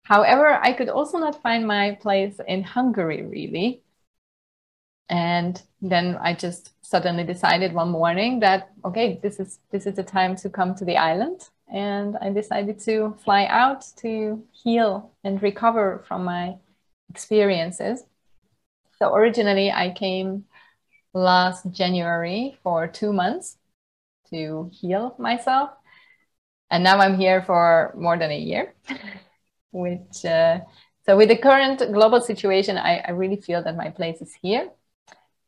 However, 0.04 0.58
I 0.62 0.72
could 0.72 0.88
also 0.88 1.18
not 1.18 1.42
find 1.42 1.66
my 1.66 1.98
place 2.00 2.38
in 2.46 2.62
Hungary 2.62 3.22
really. 3.22 3.82
And 5.08 5.60
then 5.82 6.16
I 6.20 6.34
just 6.34 6.72
suddenly 6.82 7.24
decided 7.24 7.72
one 7.72 7.90
morning 7.90 8.40
that 8.40 8.70
okay, 8.84 9.18
this 9.22 9.38
is 9.38 9.58
this 9.70 9.86
is 9.86 9.96
the 9.96 10.02
time 10.02 10.36
to 10.36 10.50
come 10.50 10.74
to 10.76 10.84
the 10.84 10.96
island. 10.96 11.48
And 11.72 12.16
I 12.20 12.30
decided 12.30 12.78
to 12.80 13.16
fly 13.24 13.46
out 13.46 13.84
to 13.98 14.42
heal 14.52 15.10
and 15.24 15.42
recover 15.42 16.04
from 16.06 16.24
my 16.24 16.56
experiences. 17.10 18.04
So 18.98 19.14
originally 19.14 19.70
I 19.70 19.90
came 19.90 20.44
last 21.12 21.70
January 21.70 22.58
for 22.62 22.86
two 22.88 23.12
months 23.12 23.56
to 24.30 24.70
heal 24.72 25.14
myself. 25.18 25.70
And 26.70 26.82
now 26.82 26.98
I'm 26.98 27.16
here 27.16 27.42
for 27.42 27.94
more 27.96 28.18
than 28.18 28.30
a 28.30 28.38
year. 28.38 28.74
which 29.74 30.24
uh, 30.24 30.60
so 31.04 31.16
with 31.16 31.28
the 31.28 31.36
current 31.36 31.82
global 31.92 32.20
situation 32.20 32.78
I, 32.78 32.98
I 32.98 33.10
really 33.10 33.36
feel 33.36 33.62
that 33.62 33.76
my 33.76 33.90
place 33.90 34.22
is 34.22 34.32
here 34.40 34.70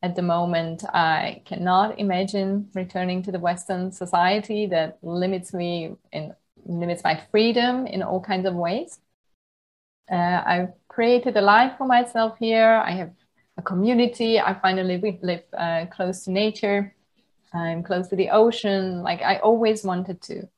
at 0.02 0.16
the 0.16 0.22
moment 0.22 0.84
i 0.92 1.42
cannot 1.46 1.98
imagine 1.98 2.68
returning 2.74 3.22
to 3.22 3.32
the 3.32 3.38
western 3.38 3.92
society 3.92 4.66
that 4.66 4.98
limits 5.02 5.54
me 5.54 5.94
and 6.12 6.34
limits 6.66 7.04
my 7.04 7.18
freedom 7.30 7.86
in 7.86 8.02
all 8.02 8.20
kinds 8.20 8.46
of 8.46 8.54
ways 8.54 8.98
uh, 10.10 10.42
i've 10.46 10.72
created 10.88 11.36
a 11.36 11.42
life 11.42 11.72
for 11.76 11.86
myself 11.86 12.38
here. 12.38 12.82
I 12.84 12.92
have 12.92 13.12
a 13.58 13.62
community. 13.62 14.40
I 14.40 14.54
finally 14.54 14.96
live, 14.98 15.18
live 15.22 15.44
uh, 15.52 15.84
close 15.94 16.24
to 16.24 16.30
nature. 16.30 16.94
I'm 17.52 17.82
close 17.82 18.08
to 18.08 18.16
the 18.16 18.30
ocean 18.30 19.02
like 19.02 19.20
i 19.22 19.36
always 19.36 19.84
wanted 19.84 20.22
to. 20.22 20.48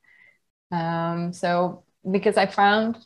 Um, 0.70 1.32
so 1.32 1.82
because 2.08 2.36
i 2.36 2.46
found 2.46 2.98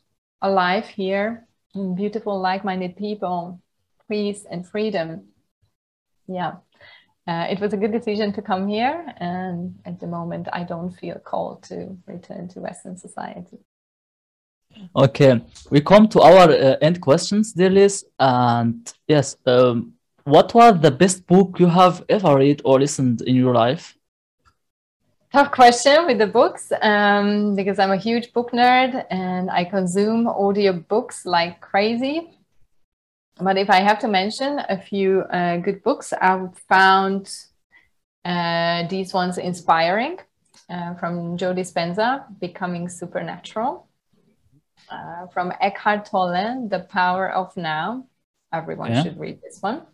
a 0.42 0.50
life 0.50 0.88
here, 0.88 1.46
beautiful, 1.94 2.38
like-minded 2.40 2.96
people, 2.96 3.60
peace 4.10 4.44
and 4.50 4.66
freedom. 4.66 5.28
Yeah, 6.26 6.56
uh, 7.26 7.46
it 7.48 7.60
was 7.60 7.72
a 7.72 7.76
good 7.76 7.92
decision 7.92 8.32
to 8.34 8.42
come 8.42 8.66
here, 8.68 9.14
and 9.18 9.76
at 9.84 10.00
the 10.00 10.08
moment, 10.08 10.48
I 10.52 10.64
don't 10.64 10.90
feel 10.90 11.18
called 11.18 11.62
to 11.64 11.96
return 12.06 12.48
to 12.48 12.60
Western 12.60 12.96
society. 12.96 13.58
Okay, 14.94 15.40
we 15.70 15.80
come 15.80 16.08
to 16.08 16.20
our 16.20 16.50
uh, 16.50 16.76
end 16.80 17.00
questions, 17.00 17.52
dear 17.52 17.70
Liz. 17.70 18.04
And 18.18 18.92
yes, 19.08 19.36
um, 19.46 19.94
what 20.24 20.54
was 20.54 20.80
the 20.80 20.90
best 20.90 21.26
book 21.26 21.58
you 21.58 21.66
have 21.66 22.04
ever 22.08 22.36
read 22.36 22.62
or 22.64 22.78
listened 22.78 23.22
in 23.22 23.36
your 23.36 23.54
life? 23.54 23.96
tough 25.32 25.50
question 25.50 26.04
with 26.04 26.18
the 26.18 26.26
books 26.26 26.70
um, 26.82 27.56
because 27.56 27.78
I'm 27.78 27.90
a 27.90 27.96
huge 27.96 28.34
book 28.34 28.50
nerd 28.52 29.06
and 29.10 29.50
I 29.50 29.64
consume 29.64 30.26
audio 30.28 30.74
books 30.74 31.24
like 31.24 31.58
crazy. 31.58 32.38
But 33.40 33.56
if 33.56 33.70
I 33.70 33.80
have 33.80 33.98
to 34.00 34.08
mention 34.08 34.60
a 34.68 34.76
few 34.78 35.22
uh, 35.22 35.56
good 35.56 35.82
books, 35.82 36.12
I've 36.12 36.54
found 36.68 37.34
uh, 38.26 38.86
these 38.88 39.14
ones 39.14 39.38
inspiring. 39.38 40.18
uh, 40.72 40.94
from 40.94 41.36
Joe 41.36 41.54
Dispenza, 41.54 42.24
Becoming 42.40 42.88
Supernatural. 42.88 43.86
Uh, 44.92 45.26
from 45.28 45.50
Eckhart 45.60 46.04
Tolle, 46.04 46.68
The 46.68 46.80
Power 46.80 47.30
of 47.30 47.56
Now. 47.56 48.04
Everyone 48.52 48.92
yeah. 48.92 49.02
should 49.02 49.18
read 49.18 49.40
this 49.40 49.62
one. 49.62 49.86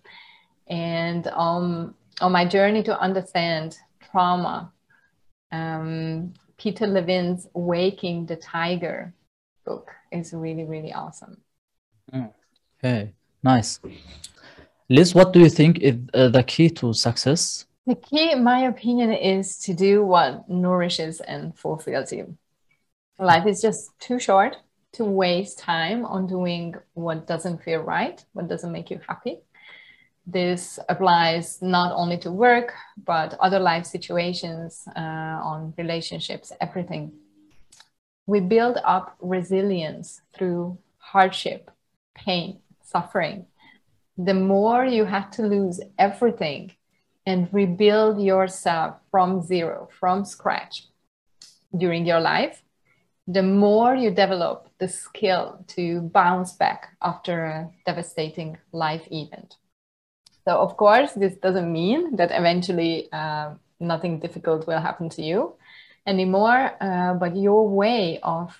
And 0.66 1.28
um, 1.28 1.94
on 2.20 2.32
my 2.32 2.44
journey 2.44 2.82
to 2.82 3.00
understand 3.00 3.78
trauma, 4.10 4.72
um, 5.52 6.34
Peter 6.56 6.88
Levine's 6.88 7.46
Waking 7.54 8.26
the 8.26 8.34
Tiger 8.34 9.14
book 9.64 9.88
is 10.10 10.32
really, 10.32 10.64
really 10.64 10.92
awesome. 10.92 11.36
Mm. 12.12 12.32
Okay, 12.82 13.12
nice. 13.44 13.78
Liz, 14.88 15.14
what 15.14 15.32
do 15.32 15.38
you 15.38 15.48
think 15.48 15.78
is 15.78 15.96
uh, 16.12 16.28
the 16.28 16.42
key 16.42 16.70
to 16.70 16.92
success? 16.92 17.66
The 17.86 17.94
key, 17.94 18.32
in 18.32 18.42
my 18.42 18.66
opinion, 18.66 19.12
is 19.12 19.58
to 19.60 19.74
do 19.74 20.04
what 20.04 20.48
nourishes 20.48 21.20
and 21.20 21.56
fulfills 21.56 22.12
you. 22.12 22.36
Life 23.20 23.46
is 23.46 23.62
just 23.62 23.90
too 24.00 24.18
short 24.18 24.56
to 24.98 25.04
waste 25.04 25.60
time 25.60 26.04
on 26.04 26.26
doing 26.26 26.74
what 26.94 27.26
doesn't 27.26 27.62
feel 27.62 27.80
right, 27.80 28.24
what 28.32 28.48
doesn't 28.48 28.72
make 28.72 28.90
you 28.90 29.00
happy. 29.08 29.38
This 30.26 30.78
applies 30.88 31.62
not 31.62 31.92
only 31.94 32.18
to 32.18 32.30
work, 32.30 32.74
but 33.06 33.34
other 33.40 33.60
life 33.60 33.86
situations, 33.86 34.86
uh, 34.96 35.38
on 35.50 35.72
relationships, 35.78 36.52
everything. 36.60 37.12
We 38.26 38.40
build 38.40 38.78
up 38.84 39.16
resilience 39.20 40.20
through 40.34 40.78
hardship, 40.98 41.70
pain, 42.14 42.58
suffering. 42.82 43.46
The 44.18 44.34
more 44.34 44.84
you 44.84 45.04
have 45.04 45.30
to 45.36 45.42
lose 45.42 45.80
everything 45.96 46.72
and 47.24 47.48
rebuild 47.52 48.20
yourself 48.20 48.96
from 49.12 49.42
zero, 49.42 49.88
from 49.98 50.24
scratch 50.24 50.88
during 51.74 52.04
your 52.04 52.20
life, 52.20 52.62
the 53.28 53.42
more 53.42 53.94
you 53.94 54.10
develop 54.10 54.70
the 54.78 54.88
skill 54.88 55.62
to 55.68 56.00
bounce 56.00 56.52
back 56.52 56.96
after 57.02 57.44
a 57.44 57.70
devastating 57.84 58.56
life 58.72 59.06
event. 59.10 59.56
So, 60.46 60.56
of 60.56 60.78
course, 60.78 61.12
this 61.12 61.34
doesn't 61.36 61.70
mean 61.70 62.16
that 62.16 62.30
eventually 62.32 63.12
uh, 63.12 63.50
nothing 63.80 64.18
difficult 64.18 64.66
will 64.66 64.80
happen 64.80 65.10
to 65.10 65.22
you 65.22 65.56
anymore, 66.06 66.72
uh, 66.80 67.14
but 67.14 67.36
your 67.36 67.68
way 67.68 68.18
of 68.22 68.56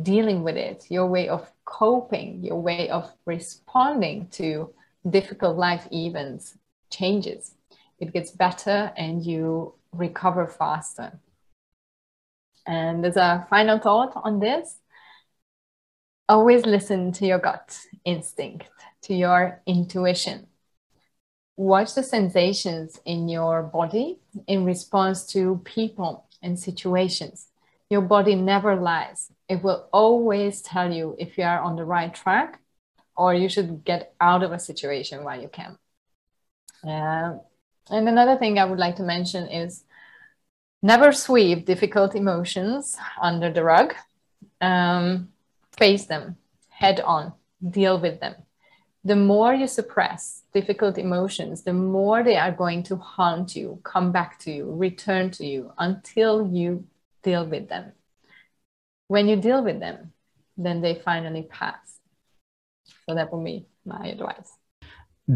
dealing 0.00 0.42
with 0.42 0.56
it, 0.56 0.86
your 0.88 1.06
way 1.06 1.28
of 1.28 1.52
coping, 1.66 2.42
your 2.42 2.62
way 2.62 2.88
of 2.88 3.12
responding 3.26 4.28
to 4.28 4.72
difficult 5.10 5.58
life 5.58 5.86
events 5.92 6.56
changes. 6.88 7.54
It 7.98 8.14
gets 8.14 8.30
better 8.30 8.90
and 8.96 9.22
you 9.22 9.74
recover 9.92 10.46
faster. 10.46 11.20
And 12.68 13.04
as 13.06 13.16
a 13.16 13.46
final 13.48 13.78
thought 13.78 14.12
on 14.14 14.40
this, 14.40 14.78
always 16.28 16.66
listen 16.66 17.12
to 17.12 17.26
your 17.26 17.38
gut 17.38 17.80
instinct, 18.04 18.68
to 19.02 19.14
your 19.14 19.62
intuition. 19.66 20.46
Watch 21.56 21.94
the 21.94 22.02
sensations 22.02 23.00
in 23.06 23.26
your 23.28 23.62
body 23.62 24.18
in 24.46 24.66
response 24.66 25.24
to 25.32 25.62
people 25.64 26.26
and 26.42 26.60
situations. 26.60 27.48
Your 27.88 28.02
body 28.02 28.34
never 28.34 28.76
lies. 28.76 29.32
It 29.48 29.62
will 29.62 29.88
always 29.90 30.60
tell 30.60 30.92
you 30.92 31.16
if 31.18 31.38
you 31.38 31.44
are 31.44 31.60
on 31.60 31.76
the 31.76 31.86
right 31.86 32.14
track 32.14 32.60
or 33.16 33.32
you 33.32 33.48
should 33.48 33.82
get 33.82 34.14
out 34.20 34.42
of 34.42 34.52
a 34.52 34.58
situation 34.58 35.24
while 35.24 35.40
you 35.40 35.48
can. 35.48 35.78
Uh, 36.86 37.38
and 37.90 38.08
another 38.08 38.36
thing 38.36 38.58
I 38.58 38.66
would 38.66 38.78
like 38.78 38.96
to 38.96 39.02
mention 39.02 39.48
is 39.48 39.84
Never 40.82 41.12
sweep 41.12 41.66
difficult 41.66 42.14
emotions 42.14 42.96
under 43.20 43.52
the 43.52 43.64
rug. 43.64 43.94
Um, 44.60 45.28
face 45.76 46.06
them 46.06 46.36
head 46.78 47.00
on, 47.00 47.32
deal 47.70 47.98
with 47.98 48.20
them. 48.20 48.34
The 49.04 49.16
more 49.16 49.52
you 49.52 49.66
suppress 49.66 50.42
difficult 50.52 50.98
emotions, 50.98 51.62
the 51.62 51.72
more 51.72 52.22
they 52.22 52.36
are 52.36 52.52
going 52.52 52.84
to 52.84 52.96
haunt 52.96 53.56
you, 53.56 53.80
come 53.82 54.12
back 54.12 54.38
to 54.40 54.52
you, 54.52 54.72
return 54.72 55.30
to 55.32 55.46
you 55.46 55.72
until 55.78 56.46
you 56.46 56.84
deal 57.22 57.44
with 57.44 57.68
them. 57.68 57.92
When 59.08 59.26
you 59.26 59.36
deal 59.36 59.64
with 59.64 59.80
them, 59.80 60.12
then 60.56 60.80
they 60.80 60.94
finally 60.94 61.42
pass. 61.42 61.98
So 63.08 63.14
that 63.14 63.32
would 63.32 63.44
be 63.44 63.66
my 63.84 64.06
advice. 64.06 64.50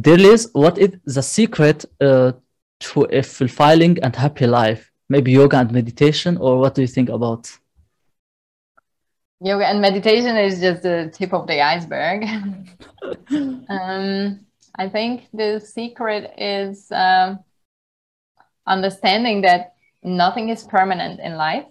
Dear 0.05 0.19
Liz, 0.19 0.49
what 0.53 0.79
is 0.79 0.91
the 1.05 1.23
secret 1.23 1.85
uh, 2.01 2.33
to 2.81 3.07
a 3.11 3.23
fulfilling 3.23 3.99
and 4.03 4.15
happy 4.15 4.47
life? 4.47 4.92
Maybe 5.09 5.33
yoga 5.33 5.59
and 5.59 5.73
meditation 5.73 6.37
or 6.37 6.59
what 6.59 6.75
do 6.75 6.83
you 6.83 6.89
think 6.89 7.09
about? 7.09 7.51
Yoga 9.41 9.67
and 9.67 9.81
meditation 9.81 10.37
is 10.37 10.61
just 10.61 10.83
the 10.83 11.11
tip 11.13 11.33
of 11.33 11.47
the 11.47 11.61
iceberg. 11.61 12.25
Um, 13.69 14.47
i 14.79 14.89
think 14.89 15.29
the 15.33 15.61
secret 15.61 16.33
is 16.39 16.91
um, 16.93 17.41
understanding 18.67 19.43
that 19.43 19.75
nothing 20.03 20.49
is 20.49 20.65
permanent 20.65 21.21
in 21.21 21.37
life 21.37 21.67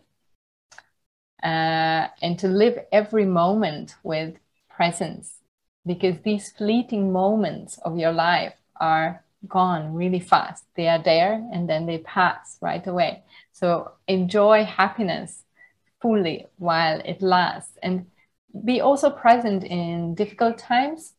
uh, 1.43 2.07
and 2.21 2.37
to 2.39 2.47
live 2.47 2.77
every 2.91 3.25
moment 3.25 3.95
with 4.03 4.35
presence 4.69 5.39
because 5.85 6.15
these 6.23 6.51
fleeting 6.51 7.11
moments 7.11 7.79
of 7.79 7.97
your 7.97 8.11
life 8.11 8.53
are 8.79 9.23
gone 9.47 9.93
really 9.93 10.19
fast. 10.19 10.65
They 10.75 10.87
are 10.87 11.01
there 11.01 11.33
and 11.51 11.69
then 11.69 11.85
they 11.85 11.99
pass 11.99 12.57
right 12.61 12.85
away. 12.85 13.23
So 13.51 13.91
enjoy 14.07 14.63
happiness 14.65 15.43
fully 16.01 16.47
while 16.57 17.01
it 17.05 17.21
lasts 17.21 17.77
and 17.81 18.07
be 18.65 18.81
also 18.81 19.09
present 19.09 19.63
in 19.63 20.15
difficult 20.15 20.57
times, 20.57 21.13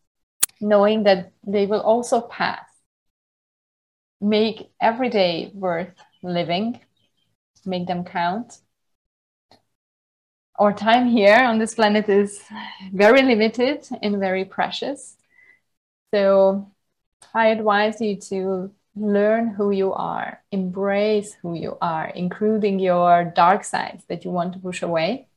knowing 0.61 1.05
that 1.05 1.33
they 1.47 1.67
will 1.67 1.81
also 1.81 2.21
pass. 2.21 2.67
Make 4.21 4.71
every 4.81 5.09
day 5.09 5.51
worth 5.55 5.95
living, 6.23 6.81
make 7.65 7.87
them 7.87 8.05
count. 8.05 8.59
Our 10.59 10.73
time 10.73 11.09
here 11.09 11.43
on 11.43 11.59
this 11.59 11.75
planet 11.75 12.09
is 12.09 12.45
very 12.93 13.23
limited 13.23 13.87
and 14.03 14.19
very 14.19 14.45
precious. 14.45 15.17
So 16.15 16.72
I 17.35 17.49
advise 17.49 18.01
you 18.01 18.17
to 18.17 18.73
learn 18.95 19.49
who 19.49 19.71
you 19.71 19.93
are, 19.93 20.43
embrace 20.51 21.35
who 21.43 21.55
you 21.55 21.79
are, 21.81 22.09
including 22.09 22.79
your 22.79 23.25
dark 23.25 23.65
sides 23.65 24.05
that 24.09 24.25
you 24.25 24.31
want 24.31 24.53
to 24.53 24.59
push 24.59 24.83
away. 24.83 25.29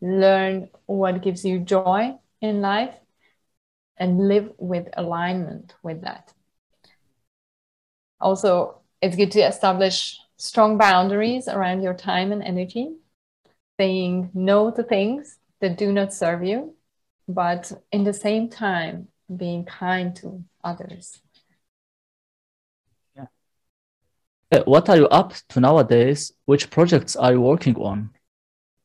Learn 0.00 0.70
what 0.86 1.22
gives 1.22 1.44
you 1.44 1.58
joy 1.58 2.14
in 2.40 2.62
life 2.62 2.94
and 3.98 4.28
live 4.28 4.50
with 4.58 4.88
alignment 4.96 5.74
with 5.82 6.02
that. 6.02 6.32
Also, 8.18 8.80
it's 9.02 9.16
good 9.16 9.30
to 9.32 9.40
establish 9.40 10.18
strong 10.36 10.78
boundaries 10.78 11.48
around 11.48 11.82
your 11.82 11.94
time 11.94 12.32
and 12.32 12.42
energy, 12.42 12.96
saying 13.78 14.30
no 14.32 14.70
to 14.70 14.82
things 14.82 15.38
that 15.60 15.76
do 15.76 15.92
not 15.92 16.14
serve 16.14 16.42
you, 16.42 16.74
but 17.28 17.70
in 17.92 18.04
the 18.04 18.12
same 18.14 18.48
time, 18.48 19.08
being 19.36 19.64
kind 19.64 20.14
to 20.16 20.44
others. 20.62 21.20
Yeah. 23.16 23.26
Uh, 24.52 24.62
what 24.64 24.88
are 24.88 24.96
you 24.96 25.08
up 25.08 25.34
to 25.50 25.60
nowadays? 25.60 26.32
Which 26.46 26.70
projects 26.70 27.16
are 27.16 27.32
you 27.32 27.40
working 27.40 27.76
on? 27.76 28.10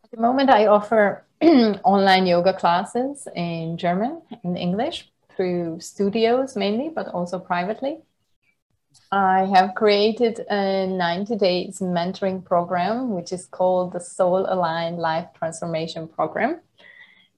At 0.03 0.11
the 0.11 0.21
moment, 0.21 0.49
I 0.49 0.67
offer 0.67 1.25
online 1.41 2.27
yoga 2.27 2.53
classes 2.53 3.27
in 3.35 3.77
German 3.77 4.21
and 4.43 4.57
English 4.57 5.11
through 5.35 5.79
studios 5.79 6.55
mainly, 6.55 6.89
but 6.89 7.07
also 7.07 7.39
privately. 7.39 7.99
I 9.11 9.45
have 9.53 9.75
created 9.75 10.39
a 10.49 10.87
90 10.87 11.35
days 11.35 11.79
mentoring 11.79 12.43
program, 12.43 13.11
which 13.11 13.31
is 13.31 13.45
called 13.45 13.93
the 13.93 13.99
Soul 13.99 14.45
Aligned 14.47 14.97
Life 14.97 15.27
Transformation 15.37 16.07
Program, 16.07 16.61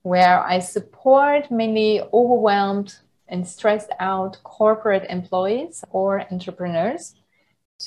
where 0.08 0.40
I 0.40 0.60
support 0.60 1.52
mainly 1.52 2.02
overwhelmed 2.14 2.96
and 3.28 3.46
stressed 3.46 3.92
out 4.00 4.38
corporate 4.44 5.06
employees 5.10 5.84
or 5.90 6.24
entrepreneurs 6.32 7.14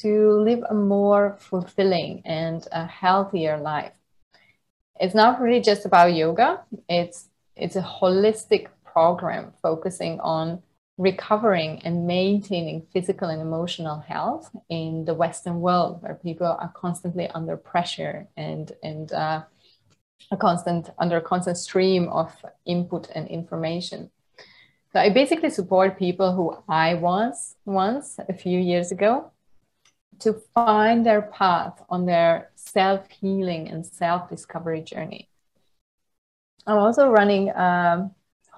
to 0.03 0.33
live 0.33 0.63
a 0.69 0.75
more 0.75 1.39
fulfilling 1.39 2.21
and 2.27 2.67
a 2.73 2.85
healthier 2.87 3.57
life. 3.57 3.93
It's 5.01 5.15
not 5.15 5.41
really 5.41 5.63
just 5.63 5.87
about 5.87 6.15
yoga, 6.15 6.61
it's, 6.91 7.31
it's 7.57 7.77
a 7.77 7.83
holistic 7.83 8.67
program 8.85 9.55
focusing 9.63 10.21
on 10.21 10.63
recovering 10.99 11.81
and 11.87 12.07
maintaining 12.07 12.83
physical 12.93 13.31
and 13.31 13.41
emotional 13.41 14.01
health 14.01 14.55
in 14.69 15.07
the 15.07 15.15
Western 15.15 15.63
world, 15.63 16.03
where 16.03 16.17
people 16.17 16.47
are 16.47 16.73
constantly 16.75 17.29
under 17.29 17.57
pressure 17.57 18.29
and, 18.37 18.73
and 18.83 19.11
uh, 19.15 19.41
a 20.31 20.37
constant 20.37 20.91
under 20.99 21.17
a 21.17 21.23
constant 21.23 21.57
stream 21.57 22.09
of 22.09 22.33
input 22.67 23.11
and 23.15 23.29
information. 23.29 24.11
So 24.93 25.01
I 25.01 25.11
basically 25.11 25.51
support 25.51 25.99
people 25.99 26.33
who 26.33 26.57
I 26.69 26.95
was 26.95 27.57
once 27.65 28.19
a 28.29 28.33
few 28.33 28.59
years 28.59 28.91
ago 28.91 29.31
to 30.21 30.35
find 30.55 31.07
their 31.07 31.23
path 31.23 31.83
on 31.89 32.07
their 32.07 32.51
self 32.55 33.09
healing 33.09 33.69
and 33.69 33.87
self 33.87 34.29
discovery 34.29 34.83
journey. 34.83 35.29
I'm 36.67 36.79
also 36.79 37.09
running 37.09 37.49
a 37.51 38.11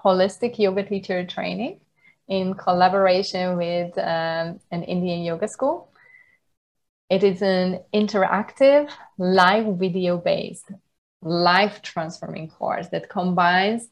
holistic 0.03 0.59
yoga 0.59 0.83
teacher 0.83 1.25
training 1.25 1.79
in 2.27 2.53
collaboration 2.55 3.57
with 3.57 3.97
um, 3.97 4.59
an 4.71 4.83
Indian 4.83 5.21
yoga 5.21 5.47
school. 5.47 5.89
It 7.09 7.23
is 7.23 7.41
an 7.41 7.81
interactive, 7.93 8.89
live 9.17 9.77
video 9.77 10.17
based, 10.17 10.71
life 11.25 11.81
transforming 11.81 12.49
course 12.49 12.87
that 12.89 13.09
combines 13.09 13.89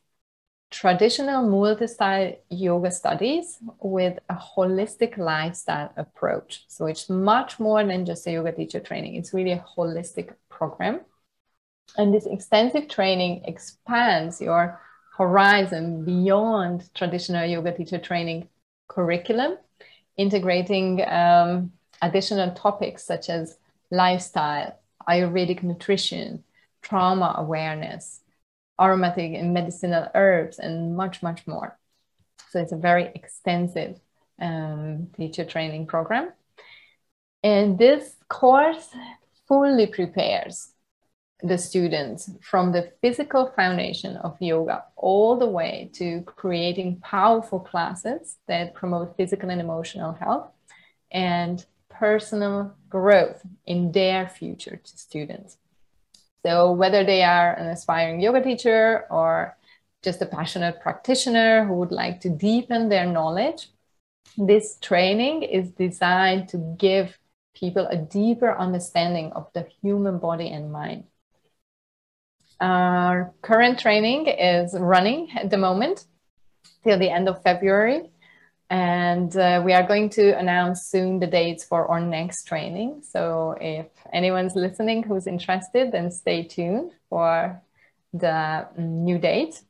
traditional 0.72 1.48
multi-style 1.50 2.34
yoga 2.50 2.90
studies 2.90 3.58
with 3.82 4.18
a 4.30 4.36
holistic 4.36 5.18
lifestyle 5.18 5.92
approach. 5.98 6.64
So 6.68 6.86
it's 6.86 7.10
much 7.10 7.60
more 7.60 7.84
than 7.84 8.06
just 8.06 8.26
a 8.26 8.32
yoga 8.32 8.54
teacher 8.54 8.80
training. 8.80 9.16
It's 9.16 9.34
really 9.34 9.52
a 9.52 9.66
holistic 9.78 10.34
program. 10.50 11.02
And 11.98 12.14
this 12.14 12.26
extensive 12.26 12.88
training 12.88 13.44
expands 13.46 14.40
your 14.40 14.80
horizon 15.18 16.06
beyond 16.06 16.90
traditional 16.96 17.46
yoga 17.46 17.76
teacher 17.76 17.98
training 17.98 18.48
curriculum, 18.88 19.58
integrating 20.16 21.06
um, 21.06 21.74
additional 22.02 22.52
topics 22.52 23.04
such 23.04 23.30
as 23.30 23.58
lifestyle, 23.92 24.80
Ayurvedic 25.08 25.64
nutrition, 25.64 26.44
trauma 26.82 27.36
awareness, 27.38 28.22
aromatic 28.80 29.34
and 29.34 29.54
medicinal 29.54 30.08
herbs, 30.16 30.60
and 30.60 30.96
much, 30.96 31.22
much 31.22 31.46
more. 31.48 31.78
So 32.50 32.60
it's 32.60 32.72
a 32.72 32.78
very 32.78 33.12
extensive 33.16 34.00
um, 34.40 35.08
teacher 35.16 35.46
training 35.46 35.88
program. 35.88 36.32
And 37.44 37.78
this 37.78 38.16
course 38.28 38.90
fully 39.48 39.88
prepares 39.88 40.74
the 41.44 41.58
students 41.58 42.30
from 42.42 42.72
the 42.72 42.92
physical 43.02 43.52
foundation 43.56 44.16
of 44.18 44.38
yoga 44.40 44.84
all 44.96 45.38
the 45.38 45.48
way 45.48 45.90
to 45.94 46.22
creating 46.22 47.00
powerful 47.00 47.60
classes 47.60 48.38
that 48.48 48.76
promote 48.76 49.18
physical 49.18 49.50
and 49.50 49.60
emotional 49.60 50.14
health 50.14 50.52
and 51.12 51.66
personal 51.90 52.76
growth 52.90 53.42
in 53.66 53.92
their 53.92 54.28
future 54.28 54.80
to 54.84 54.98
students. 54.98 55.58
So, 56.46 56.72
whether 56.72 57.04
they 57.04 57.24
are 57.24 57.54
an 57.54 57.68
aspiring 57.68 58.20
yoga 58.20 58.42
teacher 58.42 59.06
or 59.10 59.58
just 60.02 60.22
a 60.22 60.26
passionate 60.26 60.82
practitioner 60.82 61.66
who 61.66 61.76
would 61.76 61.92
like 61.92 62.22
to 62.22 62.30
deepen 62.30 62.90
their 62.90 63.06
knowledge, 63.06 63.70
this 64.38 64.78
training 64.80 65.44
is 65.44 65.70
designed 65.72 66.50
to 66.50 66.76
give 66.78 67.18
people 67.54 67.86
a 67.88 67.98
deeper 67.98 68.58
understanding 68.58 69.32
of 69.34 69.48
the 69.54 69.68
human 69.82 70.18
body 70.18 70.50
and 70.50 70.72
mind. 70.72 71.04
Our 72.60 73.34
current 73.42 73.80
training 73.80 74.28
is 74.28 74.76
running 74.78 75.32
at 75.36 75.50
the 75.50 75.58
moment 75.58 76.06
till 76.84 76.98
the 76.98 77.10
end 77.10 77.28
of 77.28 77.42
February. 77.44 78.11
And 78.72 79.36
uh, 79.36 79.62
we 79.66 79.74
are 79.74 79.86
going 79.86 80.10
to 80.12 80.32
announce 80.40 80.86
soon 80.86 81.20
the 81.20 81.28
dates 81.28 81.66
for 81.66 81.92
our 81.92 82.00
next 82.00 82.46
training. 82.46 83.02
So 83.04 83.58
if 83.60 83.88
anyone's 84.14 84.56
listening 84.56 85.04
who's 85.04 85.28
interested, 85.28 85.92
then 85.92 86.10
stay 86.10 86.44
tuned 86.44 86.94
for 87.10 87.62
the 88.14 88.70
new 88.78 89.18
date. 89.18 89.62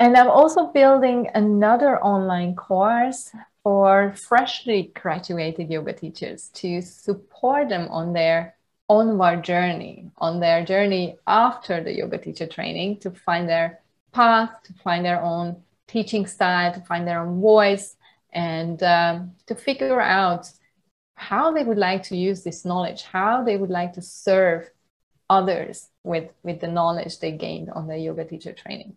And 0.00 0.16
I'm 0.16 0.30
also 0.30 0.66
building 0.66 1.30
another 1.32 2.02
online 2.02 2.56
course 2.56 3.30
for 3.62 4.16
freshly 4.26 4.90
graduated 5.00 5.70
yoga 5.70 5.92
teachers 5.92 6.48
to 6.54 6.82
support 6.82 7.68
them 7.68 7.86
on 7.90 8.14
their 8.14 8.56
onward 8.88 9.44
journey, 9.44 10.10
on 10.18 10.40
their 10.40 10.64
journey 10.64 11.18
after 11.28 11.84
the 11.84 11.94
yoga 11.94 12.18
teacher 12.18 12.48
training 12.48 12.98
to 12.98 13.12
find 13.12 13.48
their 13.48 13.78
path, 14.10 14.50
to 14.64 14.72
find 14.82 15.04
their 15.04 15.22
own 15.22 15.62
teaching 15.90 16.26
style, 16.26 16.72
to 16.72 16.80
find 16.80 17.06
their 17.06 17.20
own 17.20 17.40
voice, 17.40 17.96
and 18.32 18.82
um, 18.82 19.32
to 19.46 19.54
figure 19.54 20.00
out 20.00 20.50
how 21.14 21.52
they 21.52 21.64
would 21.64 21.78
like 21.78 22.02
to 22.04 22.16
use 22.16 22.42
this 22.42 22.64
knowledge, 22.64 23.02
how 23.02 23.42
they 23.42 23.56
would 23.56 23.70
like 23.70 23.92
to 23.94 24.02
serve 24.02 24.70
others 25.28 25.88
with, 26.04 26.32
with 26.42 26.60
the 26.60 26.68
knowledge 26.68 27.18
they 27.18 27.32
gained 27.32 27.70
on 27.70 27.86
the 27.86 27.98
yoga 27.98 28.24
teacher 28.24 28.52
training. 28.52 28.96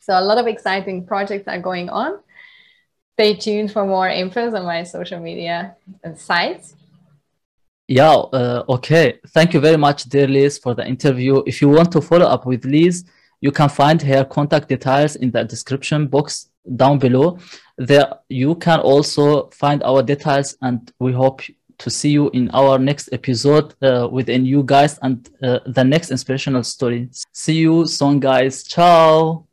So, 0.00 0.18
a 0.18 0.20
lot 0.20 0.38
of 0.38 0.46
exciting 0.46 1.06
projects 1.06 1.46
are 1.48 1.60
going 1.60 1.88
on. 1.88 2.20
Stay 3.14 3.34
tuned 3.34 3.72
for 3.72 3.84
more 3.84 4.08
infos 4.08 4.56
on 4.58 4.64
my 4.64 4.82
social 4.84 5.20
media 5.20 5.76
and 6.04 6.18
sites. 6.18 6.74
Yeah, 7.88 8.14
uh, 8.14 8.64
okay. 8.68 9.18
Thank 9.28 9.54
you 9.54 9.60
very 9.60 9.78
much, 9.78 10.04
dear 10.04 10.28
Liz, 10.28 10.58
for 10.58 10.74
the 10.74 10.86
interview. 10.86 11.42
If 11.46 11.62
you 11.62 11.68
want 11.68 11.90
to 11.92 12.00
follow 12.00 12.26
up 12.26 12.44
with 12.46 12.64
Liz, 12.64 13.04
you 13.40 13.52
can 13.52 13.68
find 13.68 14.02
her 14.02 14.24
contact 14.24 14.68
details 14.68 15.16
in 15.16 15.30
the 15.30 15.44
description 15.44 16.06
box 16.06 16.48
down 16.76 16.98
below. 16.98 17.38
There 17.76 18.12
you 18.28 18.54
can 18.56 18.80
also 18.80 19.48
find 19.50 19.82
our 19.82 20.02
details, 20.02 20.56
and 20.62 20.92
we 20.98 21.12
hope 21.12 21.42
to 21.78 21.90
see 21.90 22.10
you 22.10 22.28
in 22.30 22.50
our 22.50 22.78
next 22.78 23.08
episode 23.12 23.74
uh, 23.82 24.08
with 24.10 24.28
a 24.28 24.38
new 24.38 24.64
guest 24.64 24.98
and 25.02 25.28
uh, 25.42 25.60
the 25.66 25.84
next 25.84 26.10
inspirational 26.10 26.64
story. 26.64 27.08
See 27.32 27.58
you 27.58 27.86
soon, 27.86 28.18
guys. 28.18 28.64
Ciao. 28.64 29.46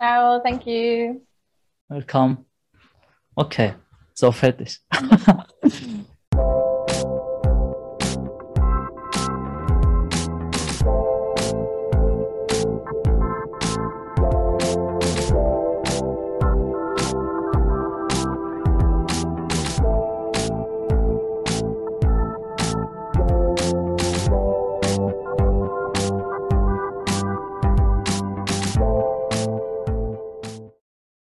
Ciao. 0.00 0.40
Thank 0.40 0.66
you. 0.66 1.22
Welcome. 1.88 2.44
Okay, 3.38 3.74
so 4.14 4.32
fertig. 4.32 4.78